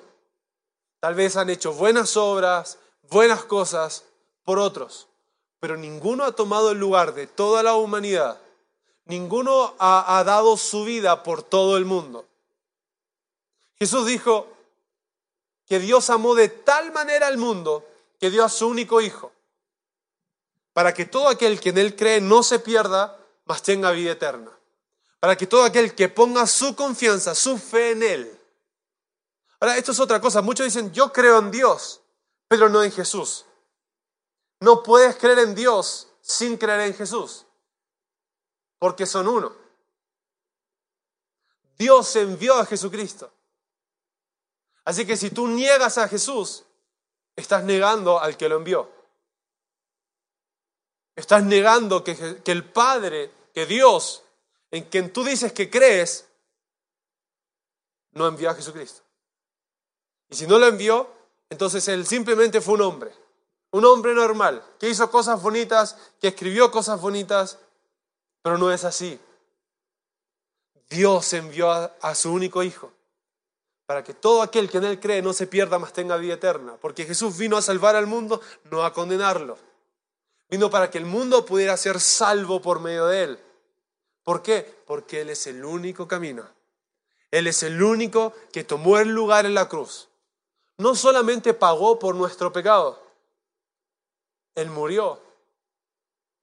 Tal 1.02 1.14
vez 1.14 1.36
han 1.36 1.50
hecho 1.50 1.74
buenas 1.74 2.16
obras, 2.16 2.80
buenas 3.10 3.44
cosas 3.44 4.06
por 4.46 4.60
otros, 4.60 5.10
pero 5.60 5.76
ninguno 5.76 6.24
ha 6.24 6.32
tomado 6.32 6.72
el 6.72 6.80
lugar 6.80 7.16
de 7.16 7.28
toda 7.28 7.64
la 7.64 7.76
humanidad. 7.76 8.40
Ninguno 9.04 9.76
ha, 9.78 10.18
ha 10.18 10.24
dado 10.24 10.56
su 10.56 10.86
vida 10.86 11.24
por 11.24 11.44
todo 11.44 11.76
el 11.76 11.84
mundo. 11.84 12.26
Jesús 13.78 14.06
dijo 14.06 14.57
que 15.68 15.80
Dios 15.80 16.10
amó 16.10 16.34
de 16.34 16.50
tal 16.50 16.92
manera 16.92 17.28
al 17.28 17.38
mundo 17.38 17.86
que 18.20 18.30
dio 18.30 18.44
a 18.44 18.50
su 18.50 18.68
único 18.68 19.02
hijo, 19.02 19.32
para 20.74 20.94
que 20.94 21.06
todo 21.06 21.28
aquel 21.28 21.60
que 21.60 21.70
en 21.70 21.78
él 21.78 21.96
cree 21.96 22.22
no 22.22 22.42
se 22.42 22.60
pierda, 22.60 23.20
mas 23.46 23.62
tenga 23.62 23.92
vida 23.92 24.12
eterna. 24.12 24.52
Para 25.20 25.36
que 25.36 25.48
todo 25.48 25.64
aquel 25.64 25.96
que 25.96 26.10
ponga 26.10 26.46
su 26.46 26.76
confianza, 26.76 27.34
su 27.34 27.58
fe 27.58 27.92
en 27.92 28.04
él. 28.04 28.40
Ahora, 29.60 29.78
esto 29.78 29.92
es 29.92 30.00
otra 30.00 30.22
cosa. 30.22 30.42
Muchos 30.42 30.66
dicen, 30.66 30.94
yo 30.94 31.12
creo 31.12 31.40
en 31.40 31.50
Dios, 31.50 32.02
pero 32.48 32.70
no 32.70 32.84
en 32.84 32.92
Jesús. 32.92 33.46
No 34.60 34.84
puedes 34.84 35.16
creer 35.16 35.40
en 35.40 35.56
Dios 35.56 36.08
sin 36.22 36.58
creer 36.58 36.82
en 36.82 36.94
Jesús, 36.94 37.46
porque 38.80 39.06
son 39.06 39.28
uno. 39.28 39.54
Dios 41.78 42.16
envió 42.16 42.56
a 42.56 42.66
Jesucristo. 42.66 43.32
Así 44.88 45.06
que 45.06 45.18
si 45.18 45.32
tú 45.32 45.50
niegas 45.50 45.98
a 45.98 46.08
Jesús, 46.08 46.64
estás 47.36 47.62
negando 47.66 48.22
al 48.22 48.38
que 48.38 48.48
lo 48.48 48.56
envió. 48.56 48.90
Estás 51.14 51.44
negando 51.44 52.06
que, 52.06 52.42
que 52.42 52.52
el 52.54 52.64
Padre, 52.64 53.30
que 53.54 53.66
Dios, 53.66 54.24
en 54.72 54.86
quien 54.86 55.12
tú 55.12 55.26
dices 55.26 55.52
que 55.52 55.70
crees, 55.70 56.30
no 58.12 58.28
envió 58.28 58.50
a 58.50 58.56
Jesucristo. 58.56 59.02
Y 60.30 60.38
si 60.38 60.48
no 60.48 60.58
lo 60.58 60.68
envió, 60.68 61.12
entonces 61.50 61.86
Él 61.90 62.08
simplemente 62.08 62.62
fue 62.62 62.76
un 62.76 62.84
hombre, 62.84 63.12
un 63.72 63.84
hombre 63.84 64.14
normal, 64.14 64.64
que 64.80 64.88
hizo 64.88 65.12
cosas 65.12 65.42
bonitas, 65.42 65.98
que 66.22 66.30
escribió 66.30 66.72
cosas 66.72 67.02
bonitas, 67.02 67.60
pero 68.42 68.58
no 68.58 68.72
es 68.72 68.86
así. 68.86 69.20
Dios 70.90 71.34
envió 71.34 71.74
a, 71.74 71.94
a 72.00 72.16
su 72.16 72.32
único 72.32 72.64
Hijo 72.64 72.94
para 73.88 74.04
que 74.04 74.14
todo 74.14 74.42
aquel 74.42 74.70
que 74.70 74.78
en 74.78 74.84
Él 74.84 75.00
cree 75.00 75.22
no 75.22 75.32
se 75.32 75.48
pierda, 75.48 75.80
mas 75.80 75.94
tenga 75.94 76.18
vida 76.18 76.34
eterna. 76.34 76.76
Porque 76.80 77.06
Jesús 77.06 77.38
vino 77.38 77.56
a 77.56 77.62
salvar 77.62 77.96
al 77.96 78.06
mundo, 78.06 78.42
no 78.70 78.84
a 78.84 78.94
condenarlo. 78.94 79.58
Vino 80.50 80.70
para 80.70 80.92
que 80.92 80.98
el 80.98 81.06
mundo 81.06 81.46
pudiera 81.46 81.76
ser 81.78 82.02
salvo 82.02 82.62
por 82.62 82.82
medio 82.82 83.08
de 83.08 83.24
Él. 83.24 83.40
¿Por 84.24 84.44
qué? 84.44 84.82
Porque 84.86 85.22
Él 85.22 85.30
es 85.30 85.48
el 85.48 85.64
único 85.64 86.06
camino. 86.06 86.46
Él 87.32 87.48
es 87.48 87.64
el 87.64 87.82
único 87.82 88.34
que 88.52 88.66
tomó 88.66 88.98
el 88.98 89.08
lugar 89.08 89.46
en 89.46 89.54
la 89.54 89.70
cruz. 89.70 90.10
No 90.78 90.94
solamente 90.94 91.54
pagó 91.54 91.98
por 91.98 92.14
nuestro 92.14 92.52
pecado, 92.52 93.02
Él 94.54 94.70
murió. 94.70 95.22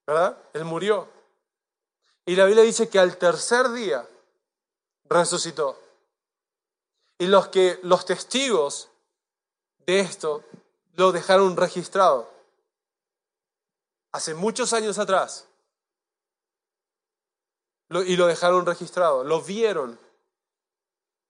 ¿Verdad? 0.06 0.38
Él 0.54 0.64
murió. 0.64 1.08
Y 2.24 2.36
la 2.36 2.46
Biblia 2.46 2.64
dice 2.64 2.88
que 2.88 2.98
al 2.98 3.18
tercer 3.18 3.70
día 3.70 4.08
resucitó. 5.04 5.83
Y 7.18 7.26
los 7.26 7.48
que 7.48 7.78
los 7.82 8.04
testigos 8.04 8.88
de 9.86 10.00
esto 10.00 10.42
lo 10.94 11.12
dejaron 11.12 11.56
registrado. 11.56 12.30
Hace 14.12 14.34
muchos 14.34 14.72
años 14.72 14.98
atrás. 14.98 15.46
y 17.90 18.16
lo 18.16 18.26
dejaron 18.26 18.66
registrado. 18.66 19.22
Lo 19.22 19.40
vieron. 19.40 19.98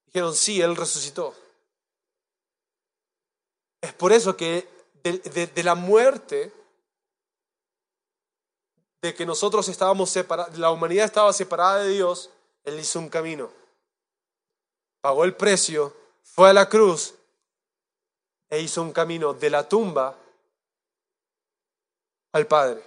Dijeron, 0.06 0.34
sí, 0.34 0.60
Él 0.62 0.76
resucitó. 0.76 1.34
Es 3.80 3.92
por 3.92 4.12
eso 4.12 4.36
que 4.36 4.66
de, 5.02 5.18
de 5.46 5.62
la 5.62 5.74
muerte, 5.74 6.52
de 9.02 9.14
que 9.14 9.26
nosotros 9.26 9.68
estábamos 9.68 10.08
separados, 10.08 10.56
la 10.56 10.70
humanidad 10.70 11.04
estaba 11.04 11.32
separada 11.34 11.80
de 11.80 11.90
Dios, 11.90 12.30
Él 12.62 12.80
hizo 12.80 12.98
un 12.98 13.10
camino 13.10 13.63
pagó 15.04 15.24
el 15.24 15.34
precio, 15.34 15.94
fue 16.22 16.48
a 16.48 16.54
la 16.54 16.66
cruz 16.66 17.12
e 18.48 18.58
hizo 18.62 18.80
un 18.80 18.90
camino 18.90 19.34
de 19.34 19.50
la 19.50 19.68
tumba 19.68 20.16
al 22.32 22.46
Padre. 22.46 22.82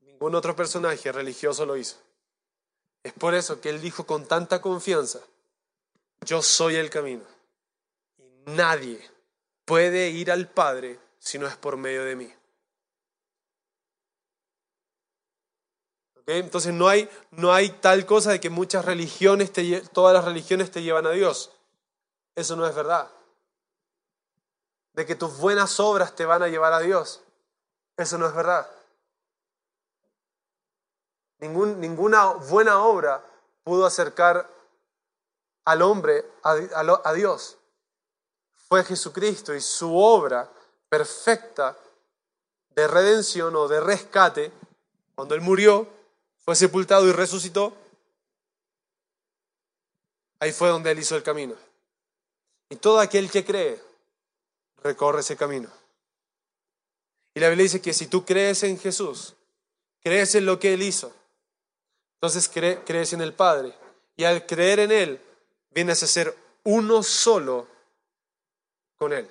Ningún 0.00 0.34
otro 0.34 0.56
personaje 0.56 1.12
religioso 1.12 1.66
lo 1.66 1.76
hizo. 1.76 1.96
Es 3.02 3.12
por 3.12 3.34
eso 3.34 3.60
que 3.60 3.68
él 3.68 3.82
dijo 3.82 4.06
con 4.06 4.26
tanta 4.26 4.62
confianza, 4.62 5.20
yo 6.22 6.40
soy 6.40 6.76
el 6.76 6.88
camino. 6.88 7.24
Y 8.16 8.50
nadie 8.52 8.98
puede 9.66 10.08
ir 10.08 10.32
al 10.32 10.48
Padre 10.48 10.98
si 11.18 11.38
no 11.38 11.46
es 11.46 11.56
por 11.56 11.76
medio 11.76 12.02
de 12.02 12.16
mí. 12.16 12.32
Entonces 16.26 16.74
no 16.74 16.88
hay, 16.88 17.08
no 17.30 17.52
hay 17.52 17.70
tal 17.70 18.04
cosa 18.04 18.32
de 18.32 18.40
que 18.40 18.50
muchas 18.50 18.84
religiones, 18.84 19.52
te, 19.52 19.80
todas 19.92 20.12
las 20.12 20.24
religiones 20.24 20.72
te 20.72 20.82
llevan 20.82 21.06
a 21.06 21.10
Dios. 21.10 21.52
Eso 22.34 22.56
no 22.56 22.66
es 22.66 22.74
verdad. 22.74 23.08
De 24.92 25.06
que 25.06 25.14
tus 25.14 25.38
buenas 25.38 25.78
obras 25.78 26.16
te 26.16 26.26
van 26.26 26.42
a 26.42 26.48
llevar 26.48 26.72
a 26.72 26.80
Dios. 26.80 27.22
Eso 27.96 28.18
no 28.18 28.26
es 28.26 28.34
verdad. 28.34 28.68
Ningún, 31.38 31.80
ninguna 31.80 32.32
buena 32.32 32.82
obra 32.82 33.24
pudo 33.62 33.86
acercar 33.86 34.50
al 35.64 35.82
hombre 35.82 36.24
a, 36.42 36.56
a 37.04 37.12
Dios. 37.12 37.56
Fue 38.68 38.82
Jesucristo 38.82 39.54
y 39.54 39.60
su 39.60 39.96
obra 39.96 40.50
perfecta 40.88 41.76
de 42.70 42.88
redención 42.88 43.54
o 43.54 43.68
de 43.68 43.80
rescate, 43.80 44.52
cuando 45.14 45.34
Él 45.34 45.40
murió, 45.40 45.95
fue 46.46 46.54
sepultado 46.54 47.08
y 47.08 47.12
resucitó, 47.12 47.76
ahí 50.38 50.52
fue 50.52 50.68
donde 50.68 50.92
Él 50.92 51.00
hizo 51.00 51.16
el 51.16 51.24
camino. 51.24 51.56
Y 52.70 52.76
todo 52.76 53.00
aquel 53.00 53.28
que 53.28 53.44
cree, 53.44 53.82
recorre 54.76 55.20
ese 55.20 55.36
camino. 55.36 55.68
Y 57.34 57.40
la 57.40 57.48
Biblia 57.48 57.64
dice 57.64 57.82
que 57.82 57.92
si 57.92 58.06
tú 58.06 58.24
crees 58.24 58.62
en 58.62 58.78
Jesús, 58.78 59.34
crees 60.00 60.36
en 60.36 60.46
lo 60.46 60.60
que 60.60 60.72
Él 60.72 60.84
hizo, 60.84 61.12
entonces 62.14 62.48
crees 62.48 63.12
en 63.12 63.22
el 63.22 63.34
Padre. 63.34 63.74
Y 64.16 64.22
al 64.22 64.46
creer 64.46 64.78
en 64.78 64.92
Él, 64.92 65.20
vienes 65.72 66.00
a 66.04 66.06
ser 66.06 66.32
uno 66.62 67.02
solo 67.02 67.66
con 68.96 69.12
Él. 69.12 69.28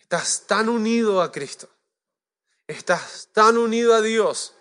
Estás 0.00 0.44
tan 0.48 0.68
unido 0.68 1.22
a 1.22 1.30
Cristo. 1.30 1.68
Estás 2.66 3.28
tan 3.32 3.56
unido 3.56 3.94
a 3.94 4.00
Dios 4.00 4.54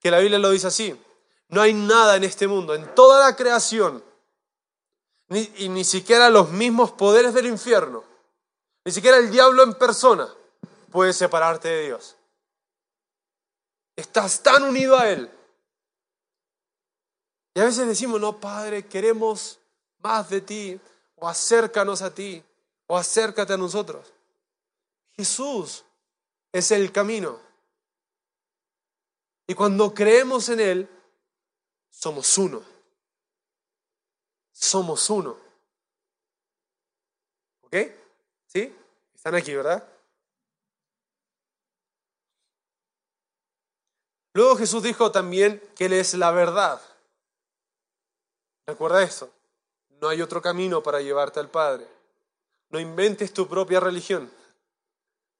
que 0.00 0.10
la 0.10 0.18
Biblia 0.18 0.38
lo 0.38 0.50
dice 0.50 0.68
así. 0.68 0.98
No 1.48 1.62
hay 1.62 1.72
nada 1.74 2.16
en 2.16 2.24
este 2.24 2.46
mundo, 2.46 2.74
en 2.74 2.94
toda 2.94 3.26
la 3.26 3.36
creación, 3.36 4.04
y 5.30 5.68
ni 5.68 5.84
siquiera 5.84 6.30
los 6.30 6.50
mismos 6.50 6.92
poderes 6.92 7.34
del 7.34 7.46
infierno, 7.46 8.04
ni 8.84 8.92
siquiera 8.92 9.18
el 9.18 9.30
diablo 9.30 9.62
en 9.62 9.74
persona 9.74 10.28
puede 10.90 11.12
separarte 11.12 11.68
de 11.68 11.86
Dios. 11.86 12.16
Estás 13.96 14.42
tan 14.42 14.62
unido 14.62 14.96
a 14.96 15.10
Él. 15.10 15.30
Y 17.54 17.60
a 17.60 17.64
veces 17.64 17.86
decimos, 17.86 18.20
no, 18.20 18.38
Padre, 18.38 18.86
queremos 18.86 19.58
más 19.98 20.30
de 20.30 20.40
ti, 20.40 20.80
o 21.16 21.28
acércanos 21.28 22.02
a 22.02 22.14
ti, 22.14 22.42
o 22.86 22.96
acércate 22.96 23.52
a 23.52 23.56
nosotros. 23.56 24.12
Jesús 25.16 25.84
es 26.52 26.70
el 26.70 26.92
camino. 26.92 27.40
Y 29.48 29.54
cuando 29.54 29.94
creemos 29.94 30.50
en 30.50 30.60
Él, 30.60 30.88
somos 31.88 32.36
uno. 32.36 32.62
Somos 34.52 35.08
uno. 35.08 35.38
¿Ok? 37.62 37.76
¿Sí? 38.46 38.76
Están 39.14 39.34
aquí, 39.34 39.54
¿verdad? 39.54 39.88
Luego 44.34 44.56
Jesús 44.56 44.82
dijo 44.82 45.10
también 45.10 45.62
que 45.74 45.86
Él 45.86 45.94
es 45.94 46.12
la 46.12 46.30
verdad. 46.30 46.82
Recuerda 48.66 49.02
eso. 49.02 49.32
No 50.00 50.10
hay 50.10 50.20
otro 50.20 50.42
camino 50.42 50.82
para 50.82 51.00
llevarte 51.00 51.40
al 51.40 51.48
Padre. 51.48 51.88
No 52.68 52.78
inventes 52.78 53.32
tu 53.32 53.48
propia 53.48 53.80
religión. 53.80 54.30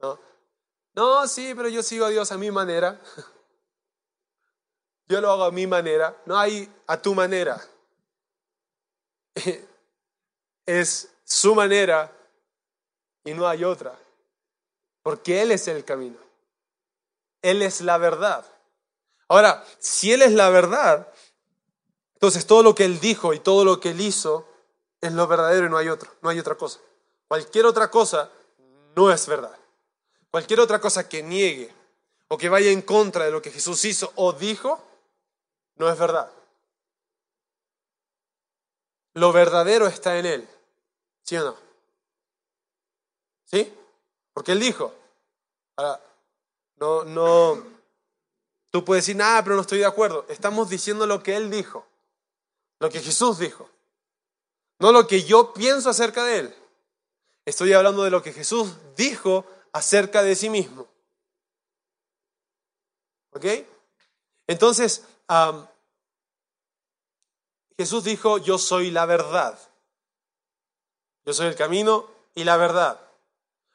No, 0.00 0.18
no 0.94 1.28
sí, 1.28 1.52
pero 1.54 1.68
yo 1.68 1.82
sigo 1.82 2.06
a 2.06 2.08
Dios 2.08 2.32
a 2.32 2.38
mi 2.38 2.50
manera. 2.50 2.98
Yo 5.08 5.20
lo 5.20 5.30
hago 5.30 5.44
a 5.44 5.50
mi 5.50 5.66
manera, 5.66 6.16
no 6.26 6.38
hay 6.38 6.70
a 6.86 7.00
tu 7.00 7.14
manera. 7.14 7.60
Es 10.66 11.08
su 11.24 11.54
manera 11.54 12.12
y 13.24 13.32
no 13.32 13.48
hay 13.48 13.64
otra. 13.64 13.98
Porque 15.02 15.40
Él 15.40 15.50
es 15.52 15.66
el 15.66 15.82
camino. 15.82 16.18
Él 17.40 17.62
es 17.62 17.80
la 17.80 17.96
verdad. 17.96 18.44
Ahora, 19.28 19.64
si 19.78 20.12
Él 20.12 20.20
es 20.20 20.32
la 20.32 20.50
verdad, 20.50 21.08
entonces 22.14 22.46
todo 22.46 22.62
lo 22.62 22.74
que 22.74 22.84
Él 22.84 23.00
dijo 23.00 23.32
y 23.32 23.40
todo 23.40 23.64
lo 23.64 23.80
que 23.80 23.92
Él 23.92 24.00
hizo 24.02 24.46
es 25.00 25.12
lo 25.12 25.26
verdadero 25.26 25.66
y 25.66 25.70
no 25.70 25.78
hay 25.78 25.88
no 26.20 26.28
hay 26.28 26.38
otra 26.38 26.56
cosa. 26.56 26.80
Cualquier 27.28 27.64
otra 27.64 27.90
cosa 27.90 28.30
no 28.94 29.10
es 29.10 29.26
verdad. 29.26 29.56
Cualquier 30.30 30.60
otra 30.60 30.80
cosa 30.80 31.08
que 31.08 31.22
niegue 31.22 31.72
o 32.28 32.36
que 32.36 32.48
vaya 32.48 32.70
en 32.70 32.82
contra 32.82 33.24
de 33.24 33.30
lo 33.30 33.40
que 33.40 33.50
Jesús 33.50 33.84
hizo 33.86 34.12
o 34.16 34.32
dijo, 34.34 34.87
no 35.78 35.88
es 35.88 35.98
verdad. 35.98 36.30
Lo 39.14 39.32
verdadero 39.32 39.86
está 39.86 40.18
en 40.18 40.26
Él. 40.26 40.48
¿Sí 41.22 41.36
o 41.36 41.44
no? 41.44 41.56
¿Sí? 43.44 43.72
Porque 44.32 44.52
Él 44.52 44.60
dijo. 44.60 44.94
Ahora, 45.76 46.00
no, 46.76 47.04
no, 47.04 47.62
tú 48.70 48.84
puedes 48.84 49.04
decir, 49.04 49.16
nada, 49.16 49.42
pero 49.42 49.56
no 49.56 49.62
estoy 49.62 49.78
de 49.78 49.86
acuerdo. 49.86 50.26
Estamos 50.28 50.68
diciendo 50.68 51.06
lo 51.06 51.22
que 51.22 51.36
Él 51.36 51.50
dijo, 51.50 51.86
lo 52.78 52.90
que 52.90 53.00
Jesús 53.00 53.38
dijo, 53.38 53.68
no 54.78 54.92
lo 54.92 55.06
que 55.06 55.24
yo 55.24 55.52
pienso 55.52 55.90
acerca 55.90 56.24
de 56.24 56.38
Él. 56.38 56.54
Estoy 57.44 57.72
hablando 57.72 58.04
de 58.04 58.10
lo 58.10 58.22
que 58.22 58.32
Jesús 58.32 58.74
dijo 58.96 59.44
acerca 59.72 60.22
de 60.22 60.36
sí 60.36 60.50
mismo. 60.50 60.86
¿Ok? 63.30 63.44
Entonces, 64.46 65.04
Jesús 67.76 68.04
dijo, 68.04 68.38
yo 68.38 68.58
soy 68.58 68.90
la 68.90 69.06
verdad. 69.06 69.58
Yo 71.24 71.32
soy 71.34 71.48
el 71.48 71.56
camino 71.56 72.06
y 72.34 72.44
la 72.44 72.56
verdad. 72.56 73.00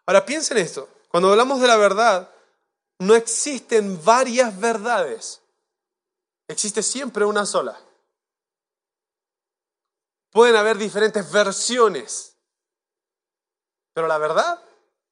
Ahora 0.05 0.25
piensen 0.25 0.57
esto, 0.57 0.89
cuando 1.07 1.29
hablamos 1.29 1.61
de 1.61 1.67
la 1.67 1.77
verdad, 1.77 2.29
no 2.99 3.15
existen 3.15 4.03
varias 4.03 4.59
verdades, 4.59 5.41
existe 6.47 6.81
siempre 6.81 7.25
una 7.25 7.45
sola. 7.45 7.79
Pueden 10.31 10.55
haber 10.55 10.77
diferentes 10.77 11.31
versiones, 11.31 12.35
pero 13.93 14.07
la 14.07 14.17
verdad 14.17 14.59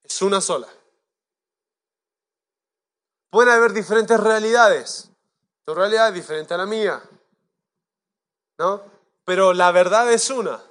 es 0.03 0.21
una 0.21 0.41
sola. 0.41 0.67
Pueden 3.29 3.53
haber 3.53 3.71
diferentes 3.71 4.19
realidades. 4.19 5.10
Tu 5.71 5.75
realidad 5.75 6.09
es 6.09 6.15
diferente 6.15 6.53
a 6.53 6.57
la 6.57 6.65
mía. 6.65 7.01
¿No? 8.57 8.83
Pero 9.23 9.53
la 9.53 9.71
verdad 9.71 10.11
es 10.11 10.29
una. 10.29 10.61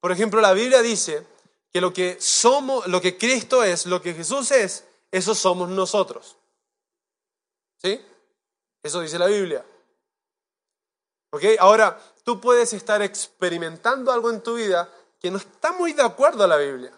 Por 0.00 0.10
ejemplo, 0.10 0.40
la 0.40 0.52
Biblia 0.54 0.82
dice 0.82 1.24
que 1.72 1.80
lo 1.80 1.92
que 1.92 2.20
somos, 2.20 2.88
lo 2.88 3.00
que 3.00 3.16
Cristo 3.16 3.62
es, 3.62 3.86
lo 3.86 4.02
que 4.02 4.12
Jesús 4.12 4.50
es, 4.50 4.88
eso 5.12 5.36
somos 5.36 5.68
nosotros. 5.68 6.36
¿Sí? 7.76 8.04
Eso 8.82 9.02
dice 9.02 9.20
la 9.20 9.26
Biblia. 9.26 9.64
¿Ok? 11.30 11.44
Ahora, 11.60 11.96
tú 12.24 12.40
puedes 12.40 12.72
estar 12.72 13.02
experimentando 13.02 14.10
algo 14.10 14.30
en 14.30 14.42
tu 14.42 14.56
vida 14.56 14.92
que 15.20 15.30
no 15.30 15.36
está 15.36 15.70
muy 15.70 15.92
de 15.92 16.02
acuerdo 16.02 16.42
a 16.42 16.48
la 16.48 16.56
Biblia, 16.56 16.92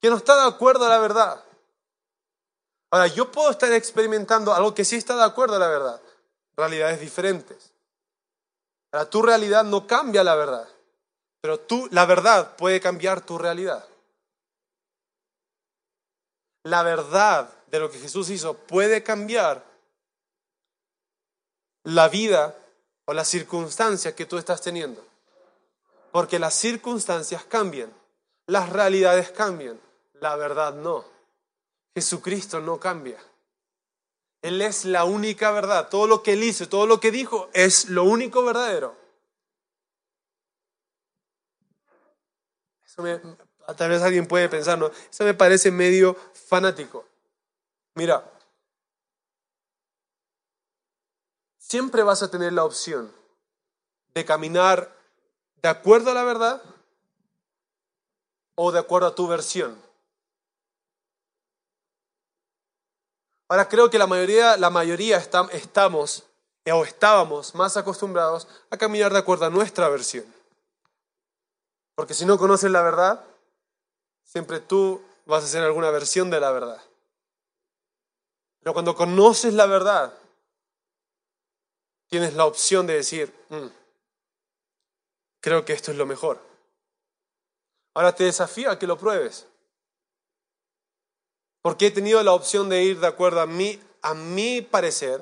que 0.00 0.10
no 0.10 0.16
está 0.16 0.34
de 0.42 0.48
acuerdo 0.48 0.86
a 0.86 0.88
la 0.88 0.98
verdad. 0.98 1.45
Ahora, 2.90 3.06
yo 3.08 3.30
puedo 3.32 3.50
estar 3.50 3.72
experimentando 3.72 4.54
algo 4.54 4.74
que 4.74 4.84
sí 4.84 4.96
está 4.96 5.16
de 5.16 5.24
acuerdo 5.24 5.56
a 5.56 5.58
la 5.58 5.68
verdad, 5.68 6.00
realidades 6.56 7.00
diferentes. 7.00 7.72
Ahora, 8.92 9.10
tu 9.10 9.22
realidad 9.22 9.64
no 9.64 9.86
cambia 9.86 10.22
la 10.22 10.34
verdad. 10.34 10.68
Pero 11.40 11.60
tú, 11.60 11.88
la 11.90 12.06
verdad 12.06 12.56
puede 12.56 12.80
cambiar 12.80 13.20
tu 13.20 13.38
realidad. 13.38 13.86
La 16.64 16.82
verdad 16.82 17.48
de 17.68 17.78
lo 17.78 17.90
que 17.90 17.98
Jesús 17.98 18.30
hizo 18.30 18.54
puede 18.54 19.02
cambiar 19.02 19.64
la 21.84 22.08
vida 22.08 22.56
o 23.04 23.12
las 23.12 23.28
circunstancias 23.28 24.14
que 24.14 24.26
tú 24.26 24.38
estás 24.38 24.60
teniendo. 24.60 25.04
Porque 26.10 26.38
las 26.38 26.54
circunstancias 26.54 27.44
cambian, 27.44 27.92
las 28.46 28.70
realidades 28.70 29.30
cambian, 29.30 29.78
la 30.14 30.34
verdad 30.36 30.74
no. 30.74 31.04
Jesucristo 31.96 32.60
no 32.60 32.78
cambia. 32.78 33.18
Él 34.42 34.60
es 34.60 34.84
la 34.84 35.06
única 35.06 35.50
verdad. 35.50 35.88
Todo 35.88 36.06
lo 36.06 36.22
que 36.22 36.34
él 36.34 36.44
hizo, 36.44 36.68
todo 36.68 36.86
lo 36.86 37.00
que 37.00 37.10
dijo 37.10 37.48
es 37.54 37.88
lo 37.88 38.04
único 38.04 38.44
verdadero. 38.44 38.94
tal 43.78 43.88
vez 43.88 44.02
alguien 44.02 44.28
puede 44.28 44.50
pensar, 44.50 44.78
¿no? 44.78 44.90
Eso 45.10 45.24
me 45.24 45.32
parece 45.32 45.70
medio 45.70 46.14
fanático. 46.34 47.06
Mira, 47.94 48.30
siempre 51.56 52.02
vas 52.02 52.22
a 52.22 52.30
tener 52.30 52.52
la 52.52 52.64
opción 52.64 53.10
de 54.12 54.24
caminar 54.26 54.94
de 55.62 55.70
acuerdo 55.70 56.10
a 56.10 56.14
la 56.14 56.24
verdad 56.24 56.62
o 58.54 58.70
de 58.70 58.80
acuerdo 58.80 59.08
a 59.08 59.14
tu 59.14 59.26
versión. 59.26 59.85
Ahora 63.48 63.68
creo 63.68 63.90
que 63.90 63.98
la 63.98 64.06
mayoría, 64.06 64.56
la 64.56 64.70
mayoría 64.70 65.18
estamos 65.18 66.24
o 66.72 66.84
estábamos 66.84 67.54
más 67.54 67.76
acostumbrados 67.76 68.48
a 68.70 68.76
caminar 68.76 69.12
de 69.12 69.20
acuerdo 69.20 69.46
a 69.46 69.50
nuestra 69.50 69.88
versión. 69.88 70.24
Porque 71.94 72.14
si 72.14 72.26
no 72.26 72.38
conoces 72.38 72.70
la 72.70 72.82
verdad, 72.82 73.24
siempre 74.24 74.60
tú 74.60 75.00
vas 75.26 75.42
a 75.42 75.46
hacer 75.46 75.62
alguna 75.62 75.90
versión 75.90 76.28
de 76.28 76.40
la 76.40 76.50
verdad. 76.50 76.82
Pero 78.60 78.72
cuando 78.72 78.96
conoces 78.96 79.54
la 79.54 79.66
verdad, 79.66 80.12
tienes 82.08 82.34
la 82.34 82.46
opción 82.46 82.86
de 82.86 82.94
decir, 82.94 83.32
mm, 83.48 83.66
creo 85.40 85.64
que 85.64 85.72
esto 85.72 85.92
es 85.92 85.96
lo 85.96 86.04
mejor. 86.04 86.40
Ahora 87.94 88.12
te 88.14 88.24
desafío 88.24 88.70
a 88.70 88.78
que 88.78 88.86
lo 88.86 88.98
pruebes. 88.98 89.46
Porque 91.66 91.86
he 91.86 91.90
tenido 91.90 92.22
la 92.22 92.32
opción 92.32 92.68
de 92.68 92.84
ir 92.84 93.00
de 93.00 93.08
acuerdo 93.08 93.40
a 93.40 93.46
mí, 93.46 93.82
a 94.00 94.14
mi 94.14 94.62
parecer, 94.62 95.20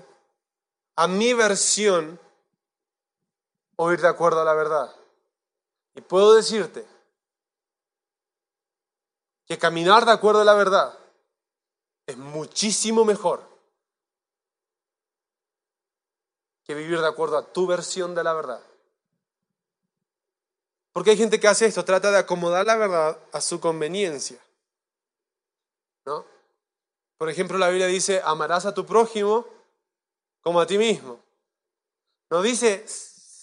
a 0.95 1.09
mi 1.09 1.33
versión, 1.33 2.21
o 3.77 3.91
ir 3.91 4.03
de 4.03 4.09
acuerdo 4.09 4.43
a 4.43 4.45
la 4.45 4.53
verdad. 4.53 4.95
Y 5.95 6.03
puedo 6.03 6.35
decirte 6.35 6.87
que 9.47 9.57
caminar 9.57 10.05
de 10.05 10.13
acuerdo 10.13 10.43
a 10.43 10.45
la 10.45 10.53
verdad 10.53 10.99
es 12.05 12.19
muchísimo 12.19 13.07
mejor 13.07 13.43
que 16.65 16.75
vivir 16.75 17.01
de 17.01 17.09
acuerdo 17.09 17.39
a 17.39 17.53
tu 17.55 17.67
versión 17.67 18.15
de 18.15 18.23
la 18.23 18.35
verdad. 18.35 18.61
Porque 20.93 21.13
hay 21.13 21.17
gente 21.17 21.41
que 21.41 21.49
hace 21.49 21.65
esto, 21.65 21.87
trata 21.87 22.11
de 22.11 22.19
acomodar 22.19 22.67
la 22.67 22.77
verdad 22.77 23.19
a 23.33 23.41
su 23.41 23.61
conveniencia. 23.61 24.39
¿No? 26.05 26.34
Por 27.25 27.31
ejemplo, 27.31 27.57
la 27.57 27.71
Biblia 27.71 27.87
dice, 27.87 28.21
amarás 28.23 28.67
a 28.67 28.75
tu 28.75 28.85
prójimo 28.85 29.47
como 30.43 30.61
a 30.61 30.67
ti 30.67 30.77
mismo. 30.77 31.25
No 32.29 32.43
dice, 32.43 32.85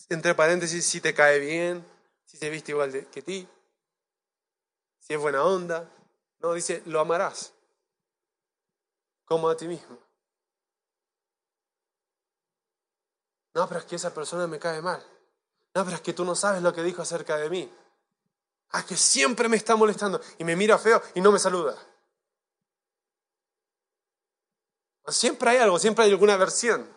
entre 0.10 0.36
paréntesis, 0.36 0.86
si 0.86 1.02
te 1.02 1.16
cae 1.16 1.40
bien, 1.40 1.84
si 2.28 2.38
se 2.38 2.52
viste 2.52 2.74
igual 2.74 3.08
que 3.08 3.24
ti, 3.24 3.48
si 5.00 5.16
es 5.16 5.20
buena 5.20 5.44
onda. 5.44 5.90
No, 6.42 6.54
dice, 6.54 6.84
lo 6.86 7.00
amarás 7.00 7.54
como 9.26 9.50
a 9.50 9.58
ti 9.58 9.68
mismo. 9.68 9.98
No, 13.56 13.68
pero 13.68 13.80
es 13.80 13.88
que 13.88 13.96
esa 13.96 14.14
persona 14.14 14.46
me 14.46 14.60
cae 14.60 14.84
mal. 14.84 15.04
No, 15.74 15.84
pero 15.84 15.96
es 15.96 16.04
que 16.04 16.14
tú 16.14 16.24
no 16.24 16.36
sabes 16.36 16.62
lo 16.62 16.72
que 16.72 16.84
dijo 16.84 17.02
acerca 17.02 17.36
de 17.38 17.50
mí. 17.50 17.74
Ah, 18.74 18.86
que 18.86 18.96
siempre 18.96 19.50
me 19.50 19.58
está 19.58 19.76
molestando 19.76 20.22
y 20.38 20.44
me 20.44 20.56
mira 20.56 20.78
feo 20.78 21.02
y 21.16 21.22
no 21.22 21.32
me 21.32 21.40
saluda. 21.40 21.76
Siempre 25.12 25.52
hay 25.52 25.58
algo, 25.58 25.78
siempre 25.80 26.06
hay 26.06 26.12
alguna 26.12 26.38
versión, 26.38 26.88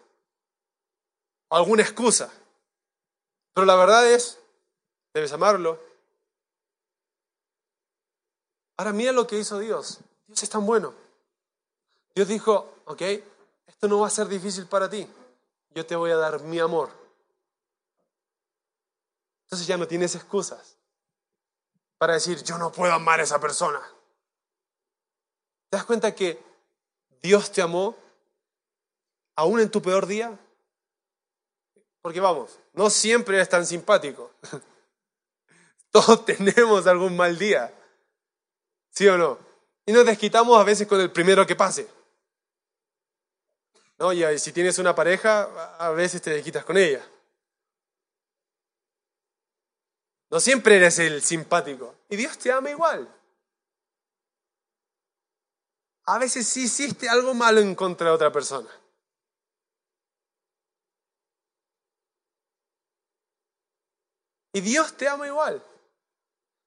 alguna 1.50 1.83
excusa. 1.83 2.33
Pero 3.53 3.66
la 3.66 3.77
verdad 3.77 4.11
es 4.11 4.38
Debes 5.14 5.33
amarlo. 5.33 5.81
Ahora 8.77 8.92
mira 8.92 9.12
lo 9.12 9.27
que 9.29 9.38
hizo 9.38 9.61
Dios. 9.61 10.00
Dios 10.27 10.42
es 10.42 10.50
tan 10.50 10.66
bueno. 10.66 10.92
Dios 12.16 12.27
dijo, 12.27 12.74
ok, 12.87 13.00
esto 13.66 13.87
no 13.87 14.00
va 14.00 14.09
a 14.09 14.11
ser 14.11 14.27
difícil 14.27 14.66
para 14.66 14.90
ti. 14.90 15.09
Yo 15.70 15.87
te 15.87 15.94
voy 15.94 16.11
a 16.11 16.16
dar 16.16 16.40
mi 16.40 16.59
amor. 16.59 16.90
Entonces 19.44 19.68
ya 19.68 19.77
no 19.77 19.87
tienes 19.87 20.16
excusas 20.16 20.77
para 21.96 22.14
decir, 22.14 22.42
yo 22.42 22.59
no 22.59 22.72
puedo 22.72 22.92
amar 22.92 23.20
a 23.20 23.22
esa 23.22 23.38
persona. 23.40 23.81
¿Te 25.70 25.77
das 25.77 25.87
cuenta 25.87 26.12
que 26.12 26.42
Dios 27.22 27.53
te 27.53 27.62
amó 27.62 27.96
aún 29.37 29.61
en 29.61 29.70
tu 29.70 29.81
peor 29.83 30.07
día? 30.07 30.38
Porque 32.03 32.20
vamos, 32.20 32.59
no 32.75 32.90
siempre 32.90 33.37
eres 33.37 33.49
tan 33.49 33.64
simpático. 33.64 34.31
Todos 35.90 36.25
tenemos 36.25 36.87
algún 36.87 37.16
mal 37.16 37.38
día. 37.38 37.73
¿Sí 38.90 39.07
o 39.09 39.16
no? 39.16 39.38
Y 39.87 39.92
nos 39.92 40.05
desquitamos 40.05 40.59
a 40.59 40.64
veces 40.64 40.87
con 40.87 41.01
el 41.01 41.11
primero 41.11 41.47
que 41.47 41.57
pase. 41.57 41.88
¿No? 43.99 44.12
Y 44.12 44.38
si 44.38 44.53
tienes 44.53 44.79
una 44.79 44.94
pareja, 44.94 45.77
a 45.79 45.90
veces 45.90 46.20
te 46.20 46.31
desquitas 46.31 46.64
con 46.64 46.77
ella. 46.77 47.05
No 50.31 50.40
siempre 50.40 50.77
eres 50.77 50.99
el 50.99 51.23
simpático. 51.23 51.94
Y 52.09 52.16
Dios 52.16 52.37
te 52.38 52.51
ama 52.51 52.70
igual. 52.70 53.09
A 56.07 56.18
veces 56.18 56.47
sí 56.47 56.64
hiciste 56.64 57.09
algo 57.09 57.35
malo 57.35 57.61
en 57.61 57.75
contra 57.75 58.09
de 58.09 58.14
otra 58.14 58.33
persona. 58.33 58.68
Y 64.54 64.60
Dios 64.60 64.96
te 64.96 65.08
ama 65.08 65.26
igual. 65.26 65.60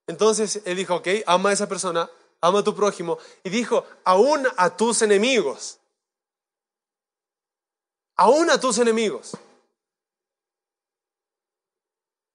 Entonces 0.08 0.62
él 0.65 0.76
dijo, 0.76 0.95
ok, 0.95 1.08
ama 1.26 1.50
a 1.50 1.54
esa 1.54 1.69
persona, 1.69 2.10
ama 2.41 2.60
a 2.60 2.63
tu 2.63 2.76
prójimo. 2.76 3.17
Y 3.43 3.50
dijo, 3.50 3.86
aún 4.04 4.45
a 4.58 4.76
tus 4.76 5.02
enemigos. 5.02 5.80
Aún 8.17 8.50
a 8.50 8.60
tus 8.60 8.78
enemigos. 8.80 9.38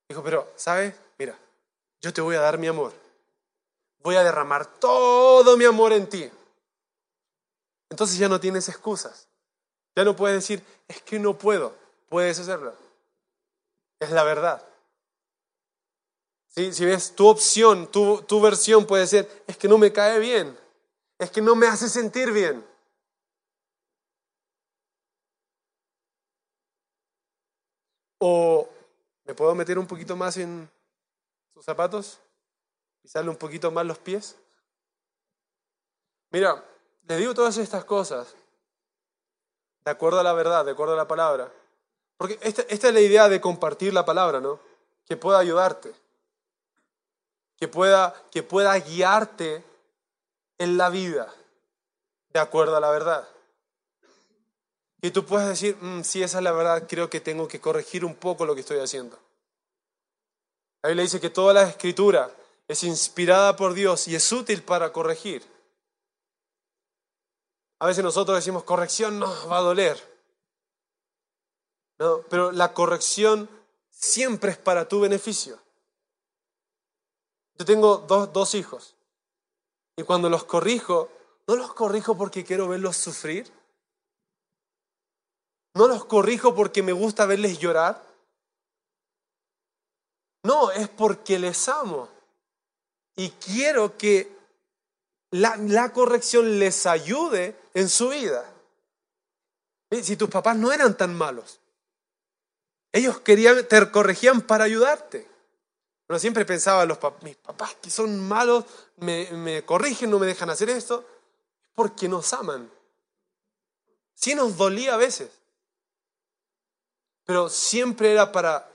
Dijo, 0.09 0.23
pero, 0.23 0.51
¿sabes? 0.57 0.95
Mira, 1.19 1.39
yo 2.01 2.13
te 2.15 2.23
voy 2.23 2.37
a 2.37 2.41
dar 2.41 2.57
mi 2.57 2.67
amor. 2.67 2.95
Voy 3.99 4.17
a 4.17 4.25
derramar 4.25 4.67
todo 4.79 5.57
mi 5.59 5.67
amor 5.67 5.93
en 5.93 6.09
ti. 6.09 6.31
Entonces 7.91 8.17
ya 8.17 8.29
no 8.29 8.41
tienes 8.41 8.71
excusas. 8.71 9.29
Ya 9.95 10.05
no 10.05 10.17
puedes 10.17 10.37
decir, 10.37 10.65
es 10.89 11.03
que 11.03 11.19
no 11.19 11.37
puedo. 11.37 11.77
Puedes 12.09 12.39
hacerlo. 12.39 12.75
Es 14.01 14.11
la 14.11 14.25
verdad. 14.25 14.67
Si 16.55 16.85
ves 16.85 17.17
tu 17.17 17.29
opción, 17.29 17.91
tu, 17.91 18.21
tu 18.23 18.39
versión 18.39 18.85
puede 18.87 19.07
ser, 19.07 19.45
es 19.47 19.57
que 19.57 19.69
no 19.69 19.79
me 19.79 19.91
cae 19.91 20.19
bien, 20.19 20.59
es 21.19 21.31
que 21.31 21.41
no 21.41 21.57
me 21.57 21.67
hace 21.67 21.89
sentir 21.89 22.31
bien. 22.31 22.63
O 28.19 28.69
me 29.25 29.35
puedo 29.35 29.55
meter 29.55 29.79
un 29.79 29.87
poquito 29.87 30.15
más 30.15 30.37
en 30.37 30.71
sus 31.55 31.65
zapatos, 31.65 32.21
pisarle 33.01 33.31
un 33.31 33.37
poquito 33.37 33.71
más 33.71 33.87
los 33.87 33.99
pies. 33.99 34.37
Mira, 36.33 36.63
les 37.09 37.19
digo 37.19 37.33
todas 37.33 37.57
estas 37.57 37.87
cosas 37.87 38.37
de 39.87 39.91
acuerdo 39.91 40.21
a 40.21 40.23
la 40.23 40.35
verdad, 40.35 40.67
de 40.67 40.73
acuerdo 40.73 40.93
a 40.93 40.99
la 40.99 41.09
palabra. 41.09 41.51
Porque 42.19 42.39
esta, 42.43 42.61
esta 42.69 42.89
es 42.89 42.95
la 42.95 43.01
idea 43.01 43.31
de 43.31 43.41
compartir 43.41 43.95
la 43.95 44.05
palabra, 44.05 44.39
¿no? 44.39 44.61
Que 45.07 45.17
pueda 45.17 45.39
ayudarte 45.39 46.02
que 47.63 47.69
pueda, 47.69 48.13
que 48.33 48.43
pueda 48.43 48.77
guiarte 48.77 49.63
en 50.59 50.77
la 50.77 50.91
vida 50.91 51.33
de 52.31 52.41
acuerdo 52.41 52.77
a 52.77 52.81
la 52.81 52.91
verdad. 52.91 53.29
Y 55.01 55.13
tú 55.13 55.25
puedes 55.25 55.47
decir, 55.47 55.77
mm, 55.81 56.03
si 56.03 56.25
esa 56.25 56.39
es 56.39 56.43
la 56.43 56.51
verdad, 56.51 56.89
creo 56.89 57.09
que 57.09 57.21
tengo 57.21 57.47
que 57.47 57.61
corregir 57.61 58.05
un 58.05 58.17
poco 58.17 58.45
lo 58.47 58.57
que 58.57 58.63
estoy 58.63 58.81
haciendo. 58.81 59.17
La 60.83 60.89
Biblia 60.89 61.05
dice 61.05 61.21
que 61.21 61.31
toda 61.31 61.55
la 61.55 61.63
escritura 61.63 62.33
es 62.67 62.83
inspirada 62.83 63.55
por 63.55 63.75
Dios 63.75 64.09
y 64.09 64.17
es 64.17 64.33
útil 64.33 64.65
para 64.65 64.93
corregir. 64.93 65.45
A 67.79 67.87
veces 67.87 68.03
nosotros 68.03 68.39
decimos, 68.39 68.65
corrección 68.65 69.21
nos 69.21 69.49
va 69.49 69.59
a 69.59 69.61
doler. 69.61 70.03
No, 72.01 72.23
pero 72.29 72.51
la 72.51 72.75
corrección 72.75 73.49
siempre 73.89 74.51
es 74.51 74.59
para 74.59 74.89
tu 74.89 74.99
beneficio. 74.99 75.63
Yo 77.63 77.67
tengo 77.67 77.99
dos, 77.99 78.33
dos 78.33 78.57
hijos 78.57 78.97
y 79.97 80.03
cuando 80.03 80.29
los 80.29 80.43
corrijo, 80.43 81.09
no 81.47 81.55
los 81.55 81.73
corrijo 81.75 82.19
porque 82.19 82.43
quiero 82.43 82.67
verlos 82.67 82.97
sufrir. 82.97 83.49
No 85.75 85.87
los 85.87 86.05
corrijo 86.07 86.57
porque 86.57 86.83
me 86.83 86.91
gusta 86.91 87.25
verles 87.25 87.61
llorar. 87.61 88.05
No, 90.43 90.73
es 90.73 90.89
porque 90.89 91.39
les 91.39 91.69
amo. 91.69 92.09
Y 93.15 93.31
quiero 93.31 93.97
que 93.97 94.37
la, 95.31 95.55
la, 95.57 95.93
corrección 95.93 96.59
les 96.59 96.85
ayude 96.87 97.57
en 97.75 97.89
su 97.89 98.09
vida. 98.09 98.45
Si 100.03 100.17
tus 100.17 100.29
papás 100.29 100.57
no 100.57 100.73
eran 100.73 100.97
tan 100.97 101.15
malos, 101.15 101.61
ellos 102.91 103.21
querían, 103.21 103.69
te 103.69 103.89
corregían 103.93 104.41
para 104.41 104.65
ayudarte. 104.65 105.31
Pero 106.13 106.21
siempre 106.21 106.45
pensaba, 106.45 106.85
los 106.85 106.99
mis 107.23 107.37
papás 107.37 107.75
que 107.77 107.89
son 107.89 108.21
malos 108.21 108.67
me, 108.99 109.31
me 109.31 109.65
corrigen, 109.65 110.11
no 110.11 110.19
me 110.19 110.27
dejan 110.27 110.51
hacer 110.51 110.69
esto, 110.69 111.07
porque 111.75 112.07
nos 112.07 112.35
aman. 112.35 112.71
Sí 114.15 114.35
nos 114.35 114.59
dolía 114.59 114.93
a 114.93 114.99
veces, 114.99 115.31
pero 117.25 117.49
siempre 117.49 118.13
era 118.13 118.31
para 118.31 118.71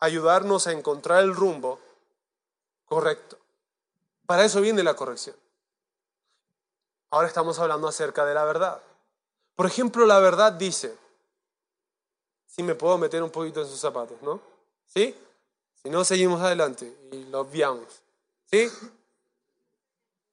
ayudarnos 0.00 0.66
a 0.66 0.72
encontrar 0.72 1.24
el 1.24 1.34
rumbo 1.34 1.80
correcto. 2.84 3.38
Para 4.26 4.44
eso 4.44 4.60
viene 4.60 4.82
la 4.82 4.92
corrección. 4.92 5.36
Ahora 7.08 7.28
estamos 7.28 7.58
hablando 7.58 7.88
acerca 7.88 8.26
de 8.26 8.34
la 8.34 8.44
verdad. 8.44 8.82
Por 9.56 9.64
ejemplo, 9.64 10.04
la 10.04 10.18
verdad 10.18 10.52
dice, 10.52 10.94
si 12.46 12.62
me 12.62 12.74
puedo 12.74 12.98
meter 12.98 13.22
un 13.22 13.30
poquito 13.30 13.62
en 13.62 13.68
sus 13.68 13.80
zapatos, 13.80 14.20
¿no? 14.20 14.38
¿Sí? 14.84 15.16
Si 15.82 15.90
no, 15.90 16.04
seguimos 16.04 16.40
adelante 16.40 16.94
y 17.12 17.24
lo 17.24 17.40
obviamos. 17.40 18.02
¿Sí? 18.50 18.68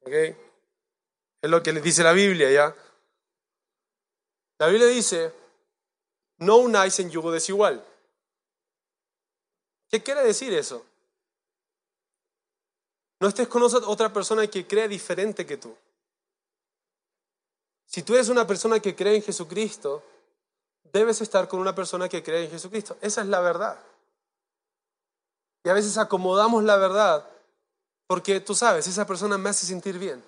¿Ok? 0.00 0.12
Es 0.12 1.50
lo 1.50 1.62
que 1.62 1.72
les 1.72 1.82
dice 1.82 2.02
la 2.02 2.12
Biblia, 2.12 2.50
¿ya? 2.50 2.76
La 4.58 4.66
Biblia 4.66 4.88
dice, 4.88 5.32
no 6.38 6.56
unáis 6.56 6.98
en 6.98 7.10
yugo 7.10 7.30
desigual. 7.30 7.84
¿Qué 9.88 10.02
quiere 10.02 10.22
decir 10.22 10.52
eso? 10.52 10.84
No 13.20 13.28
estés 13.28 13.48
con 13.48 13.62
otra 13.62 14.12
persona 14.12 14.46
que 14.46 14.66
cree 14.66 14.88
diferente 14.88 15.46
que 15.46 15.56
tú. 15.56 15.74
Si 17.86 18.02
tú 18.02 18.14
eres 18.14 18.28
una 18.28 18.46
persona 18.46 18.80
que 18.80 18.94
cree 18.94 19.16
en 19.16 19.22
Jesucristo, 19.22 20.04
debes 20.92 21.20
estar 21.20 21.48
con 21.48 21.58
una 21.58 21.74
persona 21.74 22.08
que 22.08 22.22
cree 22.22 22.44
en 22.44 22.50
Jesucristo. 22.50 22.98
Esa 23.00 23.22
es 23.22 23.28
la 23.28 23.40
verdad. 23.40 23.78
Y 25.68 25.70
a 25.70 25.74
veces 25.74 25.98
acomodamos 25.98 26.64
la 26.64 26.78
verdad 26.78 27.28
porque 28.06 28.40
tú 28.40 28.54
sabes, 28.54 28.86
esa 28.86 29.06
persona 29.06 29.36
me 29.36 29.50
hace 29.50 29.66
sentir 29.66 29.98
bien. 29.98 30.24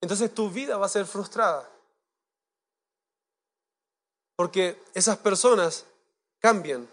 Entonces 0.00 0.34
tu 0.34 0.50
vida 0.50 0.76
va 0.76 0.86
a 0.86 0.88
ser 0.88 1.06
frustrada. 1.06 1.70
Porque 4.34 4.82
esas 4.94 5.16
personas 5.18 5.86
cambian. 6.40 6.88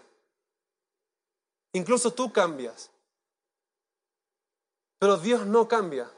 Incluso 1.72 2.12
tú 2.12 2.32
cambias. 2.32 2.88
Pero 5.00 5.16
Dios 5.16 5.44
no 5.44 5.66
cambia. 5.66 6.08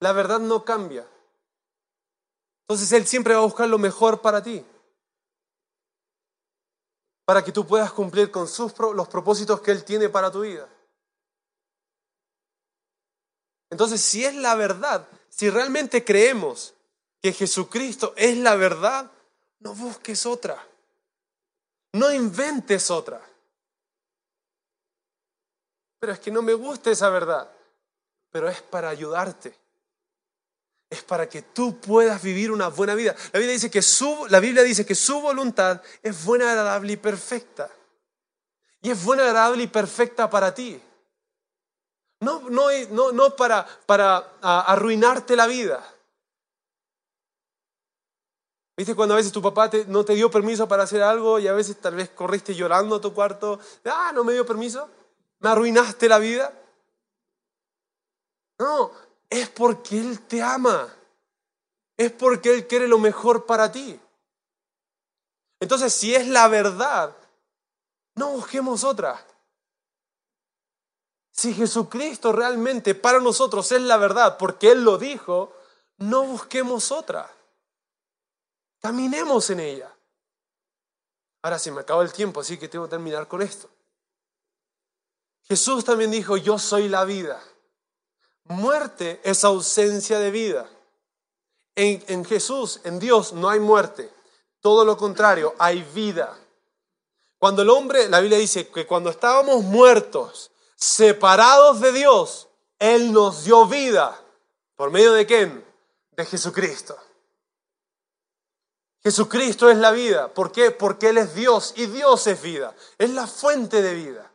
La 0.00 0.10
verdad 0.10 0.40
no 0.40 0.64
cambia. 0.64 1.06
Entonces 2.62 2.90
Él 2.90 3.06
siempre 3.06 3.34
va 3.34 3.42
a 3.42 3.44
buscar 3.44 3.68
lo 3.68 3.78
mejor 3.78 4.22
para 4.22 4.42
ti 4.42 4.66
para 7.32 7.42
que 7.42 7.50
tú 7.50 7.66
puedas 7.66 7.90
cumplir 7.90 8.30
con 8.30 8.46
sus, 8.46 8.78
los 8.78 9.08
propósitos 9.08 9.62
que 9.62 9.70
Él 9.70 9.84
tiene 9.84 10.10
para 10.10 10.30
tu 10.30 10.42
vida. 10.42 10.68
Entonces, 13.70 14.02
si 14.02 14.22
es 14.22 14.34
la 14.34 14.54
verdad, 14.54 15.08
si 15.30 15.48
realmente 15.48 16.04
creemos 16.04 16.74
que 17.22 17.32
Jesucristo 17.32 18.12
es 18.18 18.36
la 18.36 18.54
verdad, 18.54 19.10
no 19.60 19.72
busques 19.74 20.26
otra. 20.26 20.62
No 21.94 22.12
inventes 22.12 22.90
otra. 22.90 23.26
Pero 26.00 26.12
es 26.12 26.20
que 26.20 26.30
no 26.30 26.42
me 26.42 26.52
gusta 26.52 26.90
esa 26.90 27.08
verdad. 27.08 27.50
Pero 28.30 28.50
es 28.50 28.60
para 28.60 28.90
ayudarte 28.90 29.58
es 30.92 31.02
para 31.02 31.26
que 31.26 31.40
tú 31.40 31.80
puedas 31.80 32.22
vivir 32.22 32.52
una 32.52 32.68
buena 32.68 32.94
vida. 32.94 33.16
La 33.32 33.38
Biblia 33.38 33.54
dice 33.54 33.70
que 33.70 33.80
su, 33.80 34.26
la 34.28 34.40
Biblia 34.40 34.62
dice 34.62 34.84
que 34.84 34.94
su 34.94 35.22
voluntad 35.22 35.80
es 36.02 36.22
buena, 36.22 36.50
agradable 36.50 36.92
y 36.92 36.96
perfecta. 36.98 37.70
Y 38.82 38.90
es 38.90 39.02
buena, 39.02 39.24
agradable 39.24 39.62
y 39.62 39.68
perfecta 39.68 40.28
para 40.28 40.52
ti. 40.52 40.78
No, 42.20 42.50
no, 42.50 42.66
no, 42.90 43.10
no 43.10 43.34
para, 43.34 43.66
para 43.86 44.18
arruinarte 44.42 45.34
la 45.34 45.46
vida. 45.46 45.82
¿Viste 48.76 48.94
cuando 48.94 49.14
a 49.14 49.16
veces 49.16 49.32
tu 49.32 49.40
papá 49.40 49.70
no 49.86 50.04
te 50.04 50.14
dio 50.14 50.30
permiso 50.30 50.68
para 50.68 50.82
hacer 50.82 51.02
algo 51.02 51.38
y 51.38 51.48
a 51.48 51.54
veces 51.54 51.80
tal 51.80 51.94
vez 51.94 52.10
corriste 52.10 52.54
llorando 52.54 52.96
a 52.96 53.00
tu 53.00 53.14
cuarto? 53.14 53.58
Ah, 53.86 54.12
no 54.14 54.24
me 54.24 54.34
dio 54.34 54.44
permiso. 54.44 54.90
¿Me 55.38 55.48
arruinaste 55.48 56.06
la 56.08 56.18
vida? 56.18 56.52
No, 58.58 58.92
es 59.32 59.48
porque 59.48 59.98
Él 59.98 60.20
te 60.20 60.42
ama. 60.42 60.94
es 61.96 62.12
porque 62.12 62.52
Él 62.52 62.66
quiere 62.66 62.88
lo 62.88 62.98
mejor 62.98 63.46
para 63.46 63.70
ti. 63.70 63.98
Entonces, 65.60 65.92
si 65.92 66.14
es 66.14 66.26
la 66.26 66.48
verdad, 66.48 67.16
no 68.16 68.32
busquemos 68.32 68.82
otra. 68.82 69.24
Si 71.30 71.54
Jesucristo 71.54 72.32
realmente 72.32 72.94
para 72.94 73.20
nosotros 73.20 73.70
es 73.72 73.80
la 73.80 73.96
verdad, 73.96 74.36
porque 74.36 74.72
Él 74.72 74.84
lo 74.84 74.98
dijo, 74.98 75.54
no 75.98 76.24
busquemos 76.24 76.90
otra. 76.90 77.30
Caminemos 78.80 79.48
en 79.50 79.60
ella. 79.60 79.94
Ahora 81.42 81.58
se 81.58 81.70
me 81.70 81.80
acaba 81.80 82.02
el 82.02 82.12
tiempo, 82.12 82.40
así 82.40 82.58
que 82.58 82.68
tengo 82.68 82.86
que 82.86 82.90
terminar 82.90 83.28
con 83.28 83.40
esto. 83.40 83.70
Jesús 85.44 85.84
también 85.84 86.10
dijo, 86.10 86.36
yo 86.36 86.58
soy 86.58 86.88
la 86.88 87.04
vida. 87.04 87.42
Muerte 88.44 89.20
es 89.24 89.44
ausencia 89.44 90.18
de 90.18 90.30
vida. 90.30 90.68
En, 91.74 92.24
Jesús, 92.24 92.80
en 92.84 92.98
Dios, 92.98 93.32
no 93.32 93.48
hay 93.48 93.60
muerte. 93.60 94.10
Todo 94.60 94.84
lo 94.84 94.96
contrario, 94.96 95.54
hay 95.58 95.82
vida. 95.94 96.36
Cuando 97.38 97.62
el 97.62 97.70
hombre, 97.70 98.08
la 98.08 98.20
Biblia 98.20 98.38
dice 98.38 98.68
que 98.68 98.86
cuando 98.86 99.10
estábamos 99.10 99.62
muertos, 99.62 100.50
separados 100.76 101.80
de 101.80 101.92
Dios, 101.92 102.48
Él 102.78 103.12
nos 103.12 103.44
dio 103.44 103.66
vida. 103.66 104.20
¿Por 104.76 104.90
medio 104.90 105.12
de 105.12 105.26
quién? 105.26 105.64
De 106.12 106.24
Jesucristo. 106.24 106.96
Jesucristo 109.02 109.70
es 109.70 109.78
la 109.78 109.90
vida. 109.90 110.32
¿Por 110.32 110.52
qué? 110.52 110.70
Porque 110.70 111.08
Él 111.08 111.18
es 111.18 111.34
Dios 111.34 111.74
y 111.76 111.86
Dios 111.86 112.26
es 112.26 112.40
vida. 112.40 112.74
Es 112.98 113.10
la 113.10 113.26
fuente 113.26 113.82
de 113.82 113.94
vida. 113.94 114.31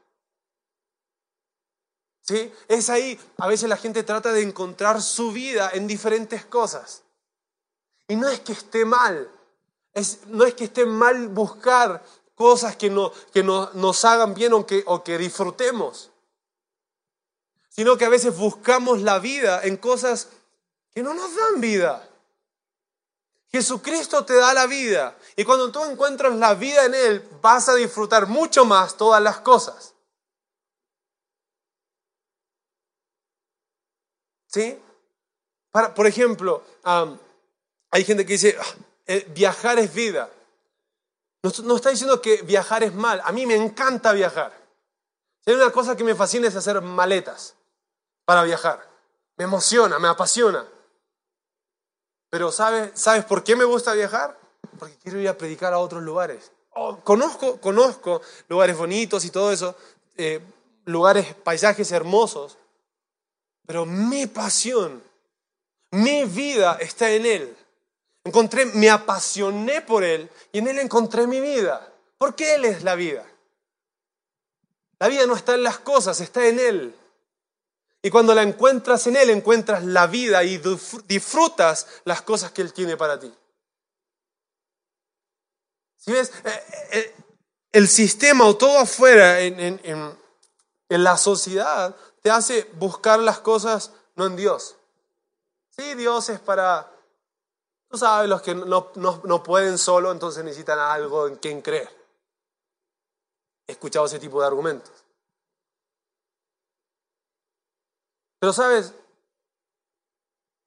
¿Sí? 2.27 2.51
Es 2.67 2.89
ahí, 2.89 3.17
a 3.37 3.47
veces 3.47 3.69
la 3.69 3.77
gente 3.77 4.03
trata 4.03 4.33
de 4.33 4.41
encontrar 4.41 5.01
su 5.01 5.31
vida 5.31 5.71
en 5.73 5.87
diferentes 5.87 6.43
cosas. 6.43 7.03
Y 8.07 8.17
no 8.17 8.27
es 8.27 8.41
que 8.41 8.51
esté 8.51 8.83
mal, 8.83 9.29
es, 9.93 10.19
no 10.27 10.43
es 10.43 10.53
que 10.53 10.65
esté 10.65 10.85
mal 10.85 11.29
buscar 11.29 12.03
cosas 12.35 12.75
que, 12.75 12.89
no, 12.89 13.11
que 13.33 13.43
no, 13.43 13.71
nos 13.73 14.03
hagan 14.03 14.33
bien 14.33 14.53
o 14.53 14.65
que, 14.65 14.83
o 14.85 15.03
que 15.03 15.17
disfrutemos, 15.17 16.11
sino 17.69 17.97
que 17.97 18.05
a 18.05 18.09
veces 18.09 18.35
buscamos 18.37 19.01
la 19.01 19.19
vida 19.19 19.61
en 19.63 19.77
cosas 19.77 20.27
que 20.93 21.03
no 21.03 21.13
nos 21.13 21.35
dan 21.35 21.61
vida. 21.61 22.09
Jesucristo 23.49 24.25
te 24.25 24.35
da 24.35 24.53
la 24.53 24.67
vida 24.67 25.17
y 25.35 25.45
cuando 25.45 25.71
tú 25.71 25.83
encuentras 25.85 26.35
la 26.35 26.53
vida 26.55 26.85
en 26.85 26.93
Él 26.93 27.29
vas 27.41 27.69
a 27.69 27.75
disfrutar 27.75 28.27
mucho 28.27 28.65
más 28.65 28.97
todas 28.97 29.21
las 29.21 29.39
cosas. 29.39 29.93
¿Sí? 34.47 34.79
Para, 35.71 35.93
por 35.93 36.07
ejemplo, 36.07 36.63
hay 37.91 38.03
gente 38.03 38.25
que 38.25 38.33
dice, 38.33 38.57
ah, 38.59 38.65
eh, 39.05 39.27
viajar 39.33 39.79
es 39.79 39.93
vida. 39.93 40.29
No, 41.63 41.75
está 41.75 41.89
diciendo 41.89 42.21
que 42.21 42.41
viajar 42.41 42.83
es 42.83 42.93
mal. 42.93 43.21
A 43.23 43.31
mí 43.31 43.45
me 43.45 43.55
encanta 43.55 44.11
viajar. 44.11 44.51
Si 45.43 45.51
hay 45.51 45.55
una 45.55 45.71
cosa 45.71 45.95
que 45.95 46.03
me 46.03 46.15
fascina 46.15 46.47
es 46.47 46.55
hacer 46.55 46.81
maletas 46.81 47.55
para 48.25 48.43
viajar. 48.43 48.85
Me 49.37 49.45
emociona, 49.45 49.99
me 49.99 50.07
apasiona. 50.07 50.67
Pero 52.29 52.51
¿sabes, 52.51 52.91
¿sabes 52.95 53.23
por 53.23 53.43
qué 53.43 53.55
me 53.55 53.63
gusta 53.63 53.93
viajar? 53.93 54.37
Porque 54.77 54.97
quiero 54.97 55.19
ir 55.19 55.29
a 55.29 55.37
predicar 55.37 55.73
a 55.73 55.79
otros 55.79 56.03
lugares. 56.03 56.51
Conozco, 57.03 57.59
conozco 57.59 58.21
lugares 58.49 58.77
bonitos 58.77 59.25
y 59.25 59.31
todo 59.31 59.51
eso, 59.51 59.75
eh, 60.15 60.41
lugares, 60.85 61.33
paisajes 61.33 61.91
hermosos, 61.91 62.57
pero 63.67 63.85
mi 63.85 64.25
pasión, 64.27 65.03
mi 65.91 66.23
vida 66.23 66.77
está 66.79 67.11
en 67.11 67.25
Él. 67.25 67.57
Encontré, 68.23 68.65
me 68.65 68.89
apasioné 68.89 69.81
por 69.81 70.05
Él 70.05 70.31
y 70.53 70.59
en 70.59 70.69
Él 70.69 70.79
encontré 70.79 71.27
mi 71.27 71.41
vida. 71.41 71.93
Porque 72.17 72.55
Él 72.55 72.63
es 72.63 72.83
la 72.83 72.95
vida. 72.95 73.25
La 74.99 75.09
vida 75.09 75.27
no 75.27 75.35
está 75.35 75.55
en 75.55 75.63
las 75.63 75.79
cosas, 75.79 76.21
está 76.21 76.47
en 76.47 76.59
Él. 76.59 76.95
Y 78.01 78.09
cuando 78.09 78.33
la 78.33 78.41
encuentras 78.41 79.05
en 79.07 79.17
Él, 79.17 79.29
encuentras 79.29 79.83
la 79.83 80.07
vida 80.07 80.45
y 80.45 80.61
disfrutas 81.05 81.87
las 82.05 82.21
cosas 82.21 82.51
que 82.51 82.61
Él 82.61 82.71
tiene 82.71 82.95
para 82.95 83.19
ti. 83.19 83.31
Si 85.97 86.11
ves, 86.13 86.31
eh, 86.45 86.63
eh, 86.93 87.15
el 87.73 87.89
sistema 87.89 88.45
o 88.45 88.55
todo 88.55 88.79
afuera 88.79 89.41
en, 89.41 89.59
en 90.89 91.03
la 91.03 91.17
sociedad 91.17 91.93
te 92.21 92.31
hace 92.31 92.69
buscar 92.73 93.19
las 93.19 93.39
cosas 93.39 93.91
no 94.15 94.25
en 94.25 94.35
Dios. 94.35 94.75
Sí, 95.69 95.95
Dios 95.95 96.29
es 96.29 96.39
para 96.39 96.91
Tú 97.89 97.97
sabes, 97.97 98.29
los 98.29 98.41
que 98.41 98.53
no, 98.53 99.43
pueden 99.43 99.77
solo, 99.77 100.11
entonces 100.11 100.43
necesitan 100.43 100.77
algo 100.77 101.27
en 101.27 101.37
quien 101.37 101.61
creer. 101.61 101.89
He 103.65 103.73
escuchado 103.73 104.05
ese 104.05 104.19
tipo 104.19 104.41
de 104.41 104.47
argumentos. 104.47 104.91
Pero 108.39 108.53
sabes, 108.53 108.93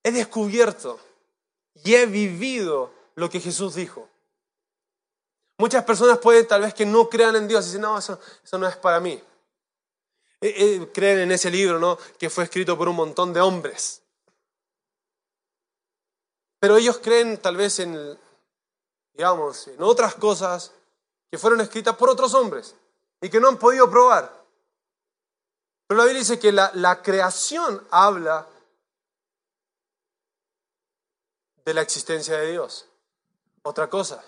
he 0.02 0.10
descubierto 0.10 0.98
y 1.84 1.94
he 1.94 2.06
vivido 2.06 2.90
lo 3.14 3.28
que 3.28 3.38
Jesús 3.38 3.74
dijo. 3.74 4.08
Muchas 5.58 5.84
personas 5.84 6.18
pueden 6.18 6.48
tal 6.48 6.62
vez 6.62 6.72
que 6.72 6.86
no 6.86 7.08
crean 7.08 7.36
en 7.36 7.46
Dios 7.46 7.64
y 7.64 7.68
dicen, 7.68 7.82
no, 7.82 7.98
eso, 7.98 8.18
eso 8.42 8.58
no 8.58 8.66
es 8.66 8.76
para 8.76 8.98
mí. 8.98 9.22
Creen 10.40 11.18
en 11.18 11.32
ese 11.32 11.50
libro, 11.50 11.78
¿no? 11.78 11.98
Que 12.18 12.30
fue 12.30 12.44
escrito 12.44 12.76
por 12.76 12.88
un 12.88 12.96
montón 12.96 13.32
de 13.32 13.40
hombres. 13.40 14.02
Pero 16.58 16.76
ellos 16.76 16.98
creen 16.98 17.38
tal 17.38 17.56
vez 17.56 17.78
en, 17.80 18.18
digamos, 19.14 19.68
en 19.68 19.82
otras 19.82 20.14
cosas 20.14 20.72
que 21.30 21.38
fueron 21.38 21.60
escritas 21.60 21.96
por 21.96 22.10
otros 22.10 22.34
hombres 22.34 22.74
y 23.20 23.28
que 23.28 23.40
no 23.40 23.48
han 23.48 23.58
podido 23.58 23.90
probar. 23.90 24.44
Pero 25.86 25.98
la 25.98 26.04
Biblia 26.04 26.20
dice 26.20 26.38
que 26.38 26.52
la, 26.52 26.70
la 26.74 27.02
creación 27.02 27.86
habla 27.90 28.46
de 31.64 31.74
la 31.74 31.82
existencia 31.82 32.36
de 32.38 32.52
Dios. 32.52 32.86
Otra 33.62 33.90
cosa, 33.90 34.24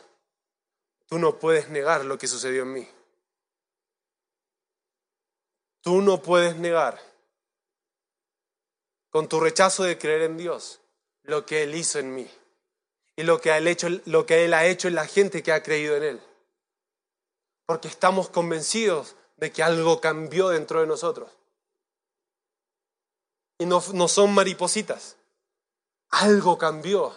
tú 1.07 1.19
no 1.19 1.39
puedes 1.39 1.69
negar 1.69 2.05
lo 2.05 2.19
que 2.19 2.27
sucedió 2.27 2.63
en 2.63 2.73
mí. 2.73 2.89
Tú 5.83 6.01
no 6.01 6.23
puedes 6.23 6.57
negar 6.57 7.01
con 9.11 9.29
tu 9.29 9.41
rechazo 9.41 9.83
de 9.83 9.99
creer 9.99 10.23
en 10.23 10.39
Dios 10.39 10.81
lo 11.25 11.45
que 11.45 11.65
Él 11.65 11.75
hizo 11.75 11.99
en 11.99 12.15
mí 12.15 12.29
y 13.17 13.25
lo 13.25 13.41
que, 13.41 13.55
él 13.55 13.69
hecho, 13.69 13.89
lo 14.07 14.25
que 14.25 14.45
Él 14.45 14.55
ha 14.55 14.67
hecho 14.67 14.89
en 14.89 14.95
la 14.95 15.07
gente 15.07 15.43
que 15.43 15.53
ha 15.53 15.63
creído 15.63 15.97
en 15.97 16.03
Él. 16.05 16.23
Porque 17.67 17.89
estamos 17.89 18.31
convencidos 18.31 19.17
de 19.37 19.53
que 19.53 19.63
algo 19.63 20.01
cambió 20.01 20.49
dentro 20.49 20.81
de 20.81 20.87
nosotros. 20.87 21.31
Y 23.59 23.67
no, 23.67 23.83
no 23.93 24.09
son 24.09 24.33
maripositas. 24.33 25.17
Algo 26.09 26.57
cambió. 26.57 27.15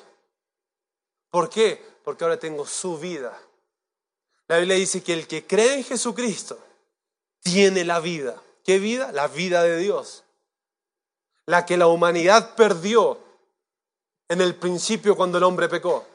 ¿Por 1.30 1.50
qué? 1.50 1.84
Porque 2.04 2.24
ahora 2.24 2.40
tengo 2.40 2.66
su 2.66 2.98
vida. 2.98 3.40
La 4.48 4.58
Biblia 4.58 4.76
dice 4.76 5.02
que 5.02 5.14
el 5.14 5.28
que 5.28 5.48
cree 5.48 5.76
en 5.76 5.84
Jesucristo 5.84 6.60
tiene 7.42 7.84
la 7.84 8.00
vida. 8.00 8.42
¿Qué 8.66 8.80
vida? 8.80 9.12
La 9.12 9.28
vida 9.28 9.62
de 9.62 9.78
Dios. 9.78 10.24
La 11.46 11.68
que 11.68 11.78
la 11.78 11.86
humanidad 11.86 12.56
perdió 12.56 13.20
en 14.28 14.42
el 14.42 14.56
principio 14.56 15.16
cuando 15.16 15.38
el 15.38 15.44
hombre 15.44 15.70
pecó. 15.70 16.06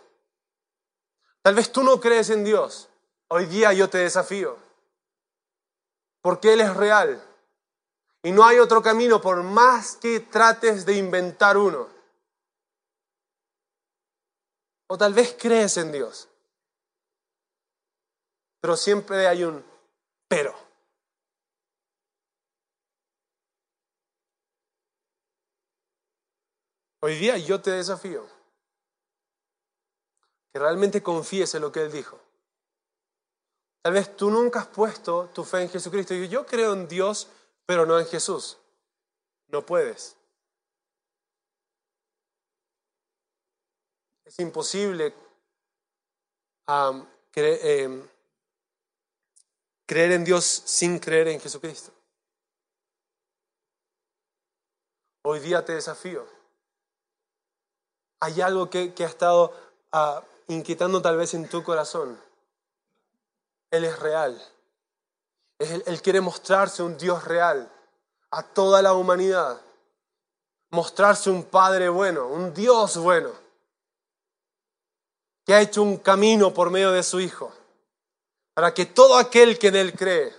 Tal 1.43 1.55
vez 1.55 1.71
tú 1.71 1.85
no 1.85 2.01
crees 2.01 2.29
en 2.31 2.43
Dios. 2.43 2.89
Hoy 3.29 3.47
día 3.47 3.73
yo 3.73 3.89
te 3.89 3.99
desafío. 3.99 4.59
Porque 6.21 6.53
Él 6.53 6.61
es 6.61 6.77
real. 6.77 7.23
Y 8.25 8.33
no 8.33 8.45
hay 8.45 8.59
otro 8.59 8.83
camino 8.83 9.21
por 9.21 9.45
más 9.45 9.95
que 9.97 10.19
trates 10.19 10.85
de 10.85 10.97
inventar 10.97 11.57
uno. 11.57 11.89
O 14.89 14.99
tal 14.99 15.15
vez 15.15 15.37
crees 15.39 15.77
en 15.77 15.93
Dios. 15.93 16.29
Pero 18.61 18.77
siempre 18.77 19.29
hay 19.29 19.45
un 19.45 19.65
pero. 20.27 20.70
Hoy 27.01 27.17
día 27.17 27.39
yo 27.39 27.61
te 27.61 27.71
desafío 27.71 28.27
que 30.53 30.59
realmente 30.59 31.03
confíes 31.03 31.55
en 31.55 31.63
lo 31.63 31.73
que 31.73 31.83
Él 31.83 31.93
dijo. 31.93 32.21
Tal 33.83 33.95
vez 33.95 34.15
tú 34.17 34.31
nunca 34.31 34.61
has 34.61 34.67
puesto 34.67 35.31
tu 35.35 35.43
fe 35.43 35.63
en 35.63 35.71
Jesucristo. 35.71 36.13
Y 36.13 36.29
yo 36.29 36.45
creo 36.45 36.75
en 36.75 36.87
Dios, 36.87 37.29
pero 37.65 37.87
no 37.87 37.99
en 37.99 38.07
Jesús. 38.07 38.59
No 39.49 39.65
puedes. 39.65 40.17
Es 44.27 44.39
imposible 44.39 45.15
em, 46.67 48.09
creer 49.87 50.13
en 50.13 50.25
Dios 50.25 50.45
sin 50.45 50.99
creer 50.99 51.29
en 51.29 51.41
Jesucristo. 51.41 51.93
Hoy 55.23 55.41
día 55.41 55.65
te 55.65 55.73
desafío 55.73 56.40
hay 58.21 58.41
algo 58.43 58.69
que, 58.69 58.93
ha 58.99 59.05
estado 59.05 59.53
ah, 59.93 60.23
inquietando 60.49 61.01
tal 61.01 61.17
vez 61.17 61.35
en 61.35 61.49
tu 61.49 61.65
corazón. 61.65 62.21
Él 63.71 63.85
es 63.85 63.99
real. 63.99 64.41
Él, 65.59 65.83
él 65.87 66.03
quiere 66.03 66.21
mostrarse 66.21 66.83
un 66.83 66.97
Dios 66.97 67.25
real 67.25 67.71
a 68.31 68.43
toda 68.43 68.83
la 68.83 68.93
humanidad. 68.93 69.61
Mostrarse 70.71 71.31
un 71.31 71.45
Padre 71.45 71.89
bueno, 71.89 72.29
un 72.29 72.55
Dios 72.55 72.97
bueno, 72.99 73.33
que 75.45 75.55
ha 75.55 75.61
hecho 75.61 75.83
un 75.83 75.97
camino 75.97 76.55
por 76.55 76.71
medio 76.71 76.93
de 76.93 77.03
su 77.03 77.19
Hijo, 77.19 77.53
para 78.55 78.73
que 78.73 78.87
todo 78.87 79.17
aquel 79.17 79.59
que 79.59 79.69
en 79.69 79.77
Él 79.77 79.95
cree 79.95 80.33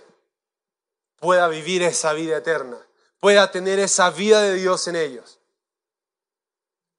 pueda 1.16 1.48
vivir 1.48 1.82
esa 1.82 2.14
vida 2.14 2.38
eterna, 2.38 2.78
pueda 3.20 3.50
tener 3.50 3.78
esa 3.78 4.10
vida 4.10 4.40
de 4.40 4.54
Dios 4.54 4.88
en 4.88 4.96
ellos. 4.96 5.38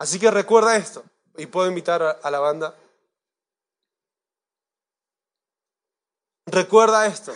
Así 0.04 0.20
que 0.20 0.30
recuerda 0.30 0.76
esto, 0.76 1.02
y 1.38 1.46
puedo 1.46 1.70
invitar 1.70 2.04
a, 2.04 2.30
la 2.30 2.40
banda. 2.40 2.76
Recuerda 6.46 7.06
esto. 7.06 7.34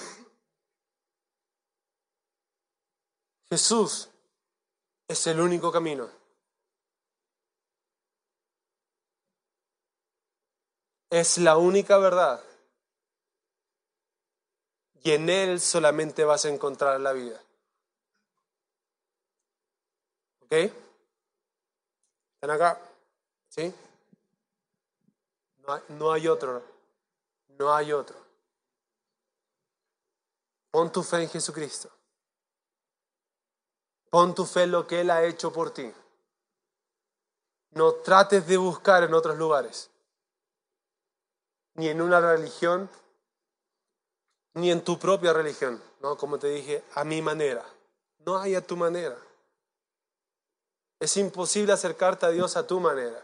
Jesús 3.50 4.10
es 5.08 5.28
el 5.28 5.40
único 5.40 5.72
camino. 5.72 6.10
Es 11.10 11.38
la 11.38 11.56
única 11.56 11.98
verdad. 11.98 12.44
Y 15.04 15.12
en 15.12 15.30
Él 15.30 15.62
solamente 15.62 16.26
vas 16.26 16.44
a 16.44 16.50
encontrar 16.50 17.00
la 17.00 17.14
vida. 17.14 17.42
¿Ok? 20.42 20.87
¿Están 22.38 22.52
acá? 22.52 22.80
¿Sí? 23.50 23.74
No 25.66 25.74
hay, 25.74 25.82
no 25.90 26.12
hay 26.12 26.28
otro. 26.28 26.62
No 27.58 27.74
hay 27.74 27.92
otro. 27.92 28.16
Pon 30.70 30.92
tu 30.92 31.02
fe 31.02 31.24
en 31.24 31.30
Jesucristo. 31.30 31.90
Pon 34.12 34.36
tu 34.36 34.46
fe 34.46 34.64
en 34.64 34.72
lo 34.72 34.86
que 34.86 35.02
Él 35.02 35.10
ha 35.10 35.24
hecho 35.24 35.52
por 35.52 35.72
ti. 35.72 35.92
No 37.72 37.94
trates 37.94 38.46
de 38.46 38.58
buscar 38.58 39.02
en 39.04 39.16
otros 39.16 39.36
lugares, 39.36 39.90
ni 41.74 41.88
en 41.88 42.02
una 42.02 42.22
religión, 42.22 42.88
ni 44.54 44.70
en 44.70 44.84
tu 44.84 45.00
propia 45.00 45.34
religión, 45.34 45.82
¿no? 46.02 46.16
Como 46.16 46.38
te 46.38 46.50
dije, 46.50 46.84
a 46.94 47.04
mi 47.04 47.24
manera. 47.24 47.66
No 48.20 48.38
hay 48.38 48.54
a 48.54 48.66
tu 48.66 48.78
manera. 48.78 49.18
Es 51.00 51.16
imposible 51.18 51.74
acercarte 51.74 52.26
a 52.26 52.30
Dios 52.30 52.58
a 52.58 52.66
tu 52.66 52.80
manera. 52.80 53.24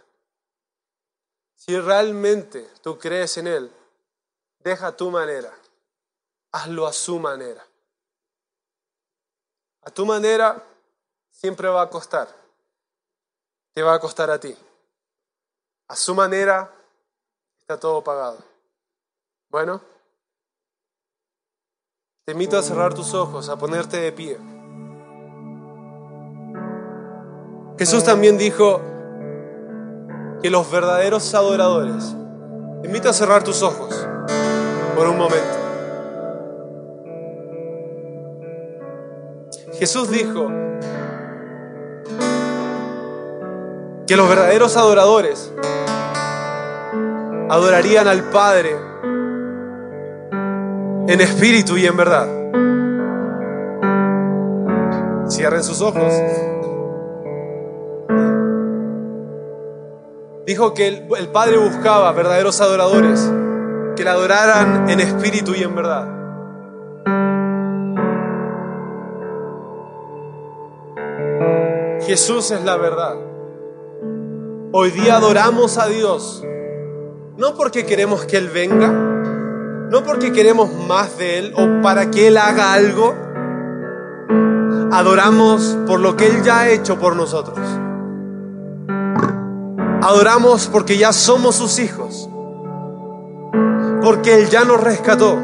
Si 1.55 1.79
realmente 1.79 2.69
tú 2.81 2.99
crees 2.99 3.37
en 3.37 3.47
Él, 3.47 3.71
deja 4.59 4.95
tu 4.95 5.09
manera, 5.09 5.53
hazlo 6.51 6.85
a 6.85 6.93
su 6.93 7.19
manera. 7.19 7.65
A 9.81 9.91
tu 9.91 10.05
manera 10.05 10.63
siempre 11.31 11.67
va 11.67 11.81
a 11.81 11.89
costar. 11.89 12.27
Te 13.73 13.81
va 13.81 13.95
a 13.95 13.99
costar 13.99 14.29
a 14.29 14.39
ti. 14.39 14.55
A 15.87 15.95
su 15.95 16.13
manera 16.15 16.71
está 17.59 17.79
todo 17.79 18.03
pagado. 18.03 18.43
Bueno, 19.49 19.81
te 22.25 22.31
invito 22.31 22.57
a 22.57 22.63
cerrar 22.63 22.93
tus 22.93 23.13
ojos, 23.13 23.49
a 23.49 23.57
ponerte 23.57 23.97
de 23.97 24.11
pie. 24.11 24.52
Jesús 27.83 28.05
también 28.05 28.37
dijo 28.37 28.79
que 30.41 30.49
los 30.49 30.71
verdaderos 30.71 31.35
adoradores, 31.35 32.15
te 32.81 32.87
invito 32.87 33.09
a 33.09 33.13
cerrar 33.13 33.43
tus 33.43 33.61
ojos 33.61 34.07
por 34.95 35.05
un 35.05 35.17
momento. 35.17 35.57
Jesús 39.73 40.09
dijo 40.09 40.49
que 44.07 44.15
los 44.15 44.29
verdaderos 44.29 44.77
adoradores 44.77 45.51
adorarían 47.49 48.07
al 48.07 48.23
Padre 48.29 48.77
en 51.09 51.19
espíritu 51.19 51.75
y 51.75 51.85
en 51.85 51.97
verdad. 51.97 52.29
Cierren 55.27 55.65
sus 55.65 55.81
ojos. 55.81 56.13
Dijo 60.53 60.75
que 60.75 60.87
el, 60.87 61.29
Padre 61.29 61.57
buscaba 61.57 62.11
verdaderos 62.11 62.61
adoradores 62.61 63.19
que 63.95 64.03
le 64.03 64.09
adoraran 64.11 64.87
en 64.87 64.99
espíritu 64.99 65.55
y 65.55 65.63
en 65.63 65.75
verdad. 65.75 66.07
Jesús 72.05 72.51
es 72.51 72.63
la 72.63 72.77
verdad. 72.77 73.15
Hoy 74.73 74.91
día 74.91 75.15
adoramos 75.15 75.79
a 75.79 75.87
Dios, 75.87 76.45
no 77.35 77.55
porque 77.55 77.87
queremos 77.87 78.25
que 78.25 78.37
Él 78.37 78.49
venga, 78.49 78.89
no 79.89 80.03
porque 80.03 80.31
queremos 80.31 80.71
más 80.71 81.17
de 81.17 81.39
Él 81.39 81.53
o 81.57 81.81
para 81.81 82.11
que 82.11 82.27
Él 82.27 82.37
haga 82.37 82.73
algo. 82.73 83.15
Adoramos 84.91 85.79
por 85.87 85.99
lo 85.99 86.15
que 86.15 86.27
Él 86.27 86.43
ya 86.43 86.59
ha 86.59 86.69
hecho 86.69 86.99
por 86.99 87.15
nosotros. 87.15 87.57
Adoramos 90.05 90.67
porque 90.67 90.97
ya 90.97 91.13
somos 91.13 91.55
sus 91.55 91.79
hijos, 91.79 92.29
porque 94.03 94.35
Él 94.35 94.49
ya 94.49 94.65
nos 94.65 94.83
rescató. 94.83 95.39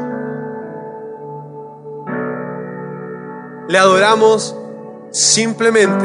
Le 3.68 3.78
adoramos 3.78 4.54
simplemente 5.12 6.04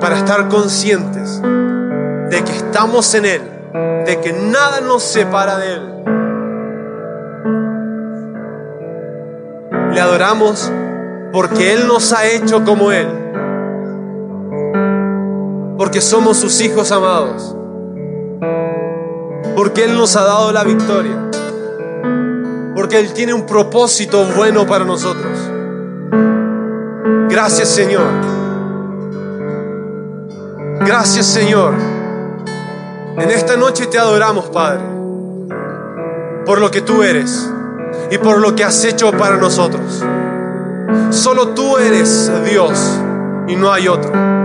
para 0.00 0.16
estar 0.16 0.48
conscientes 0.48 1.40
de 1.40 2.42
que 2.44 2.56
estamos 2.56 3.14
en 3.14 3.24
Él, 3.24 3.42
de 4.04 4.18
que 4.20 4.32
nada 4.32 4.80
nos 4.80 5.04
separa 5.04 5.58
de 5.58 5.74
Él. 5.74 5.94
Le 9.92 10.00
adoramos 10.00 10.72
porque 11.30 11.72
Él 11.72 11.86
nos 11.86 12.12
ha 12.12 12.26
hecho 12.26 12.64
como 12.64 12.90
Él, 12.90 13.27
porque 15.78 16.00
somos 16.00 16.36
sus 16.36 16.60
hijos 16.60 16.90
amados, 16.90 17.54
porque 19.54 19.84
Él 19.84 19.96
nos 19.96 20.16
ha 20.16 20.24
dado 20.24 20.52
la 20.52 20.64
victoria, 20.64 21.30
porque 22.74 22.98
Él 22.98 23.12
tiene 23.12 23.32
un 23.32 23.46
propósito 23.46 24.26
bueno 24.36 24.66
para 24.66 24.84
nosotros. 24.84 25.38
Gracias 27.30 27.68
Señor. 27.68 28.08
Gracias 30.80 31.26
Señor. 31.26 31.74
En 33.16 33.30
esta 33.30 33.56
noche 33.56 33.86
te 33.86 33.98
adoramos, 33.98 34.48
Padre, 34.50 34.82
por 36.44 36.60
lo 36.60 36.72
que 36.72 36.80
tú 36.80 37.04
eres 37.04 37.48
y 38.10 38.18
por 38.18 38.40
lo 38.40 38.56
que 38.56 38.64
has 38.64 38.84
hecho 38.84 39.12
para 39.12 39.36
nosotros. 39.36 40.04
Solo 41.10 41.50
tú 41.50 41.78
eres 41.78 42.32
Dios 42.44 42.98
y 43.46 43.54
no 43.54 43.72
hay 43.72 43.86
otro. 43.86 44.37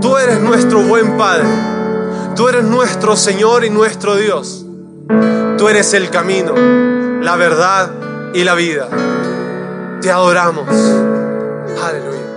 Tú 0.00 0.16
eres 0.16 0.40
nuestro 0.40 0.82
buen 0.82 1.16
Padre. 1.16 1.44
Tú 2.36 2.48
eres 2.48 2.64
nuestro 2.64 3.16
Señor 3.16 3.64
y 3.64 3.70
nuestro 3.70 4.16
Dios. 4.16 4.64
Tú 5.56 5.68
eres 5.68 5.92
el 5.94 6.08
camino, 6.10 6.54
la 7.20 7.34
verdad 7.36 7.90
y 8.32 8.44
la 8.44 8.54
vida. 8.54 8.88
Te 10.00 10.10
adoramos. 10.10 10.68
Aleluya. 11.82 12.27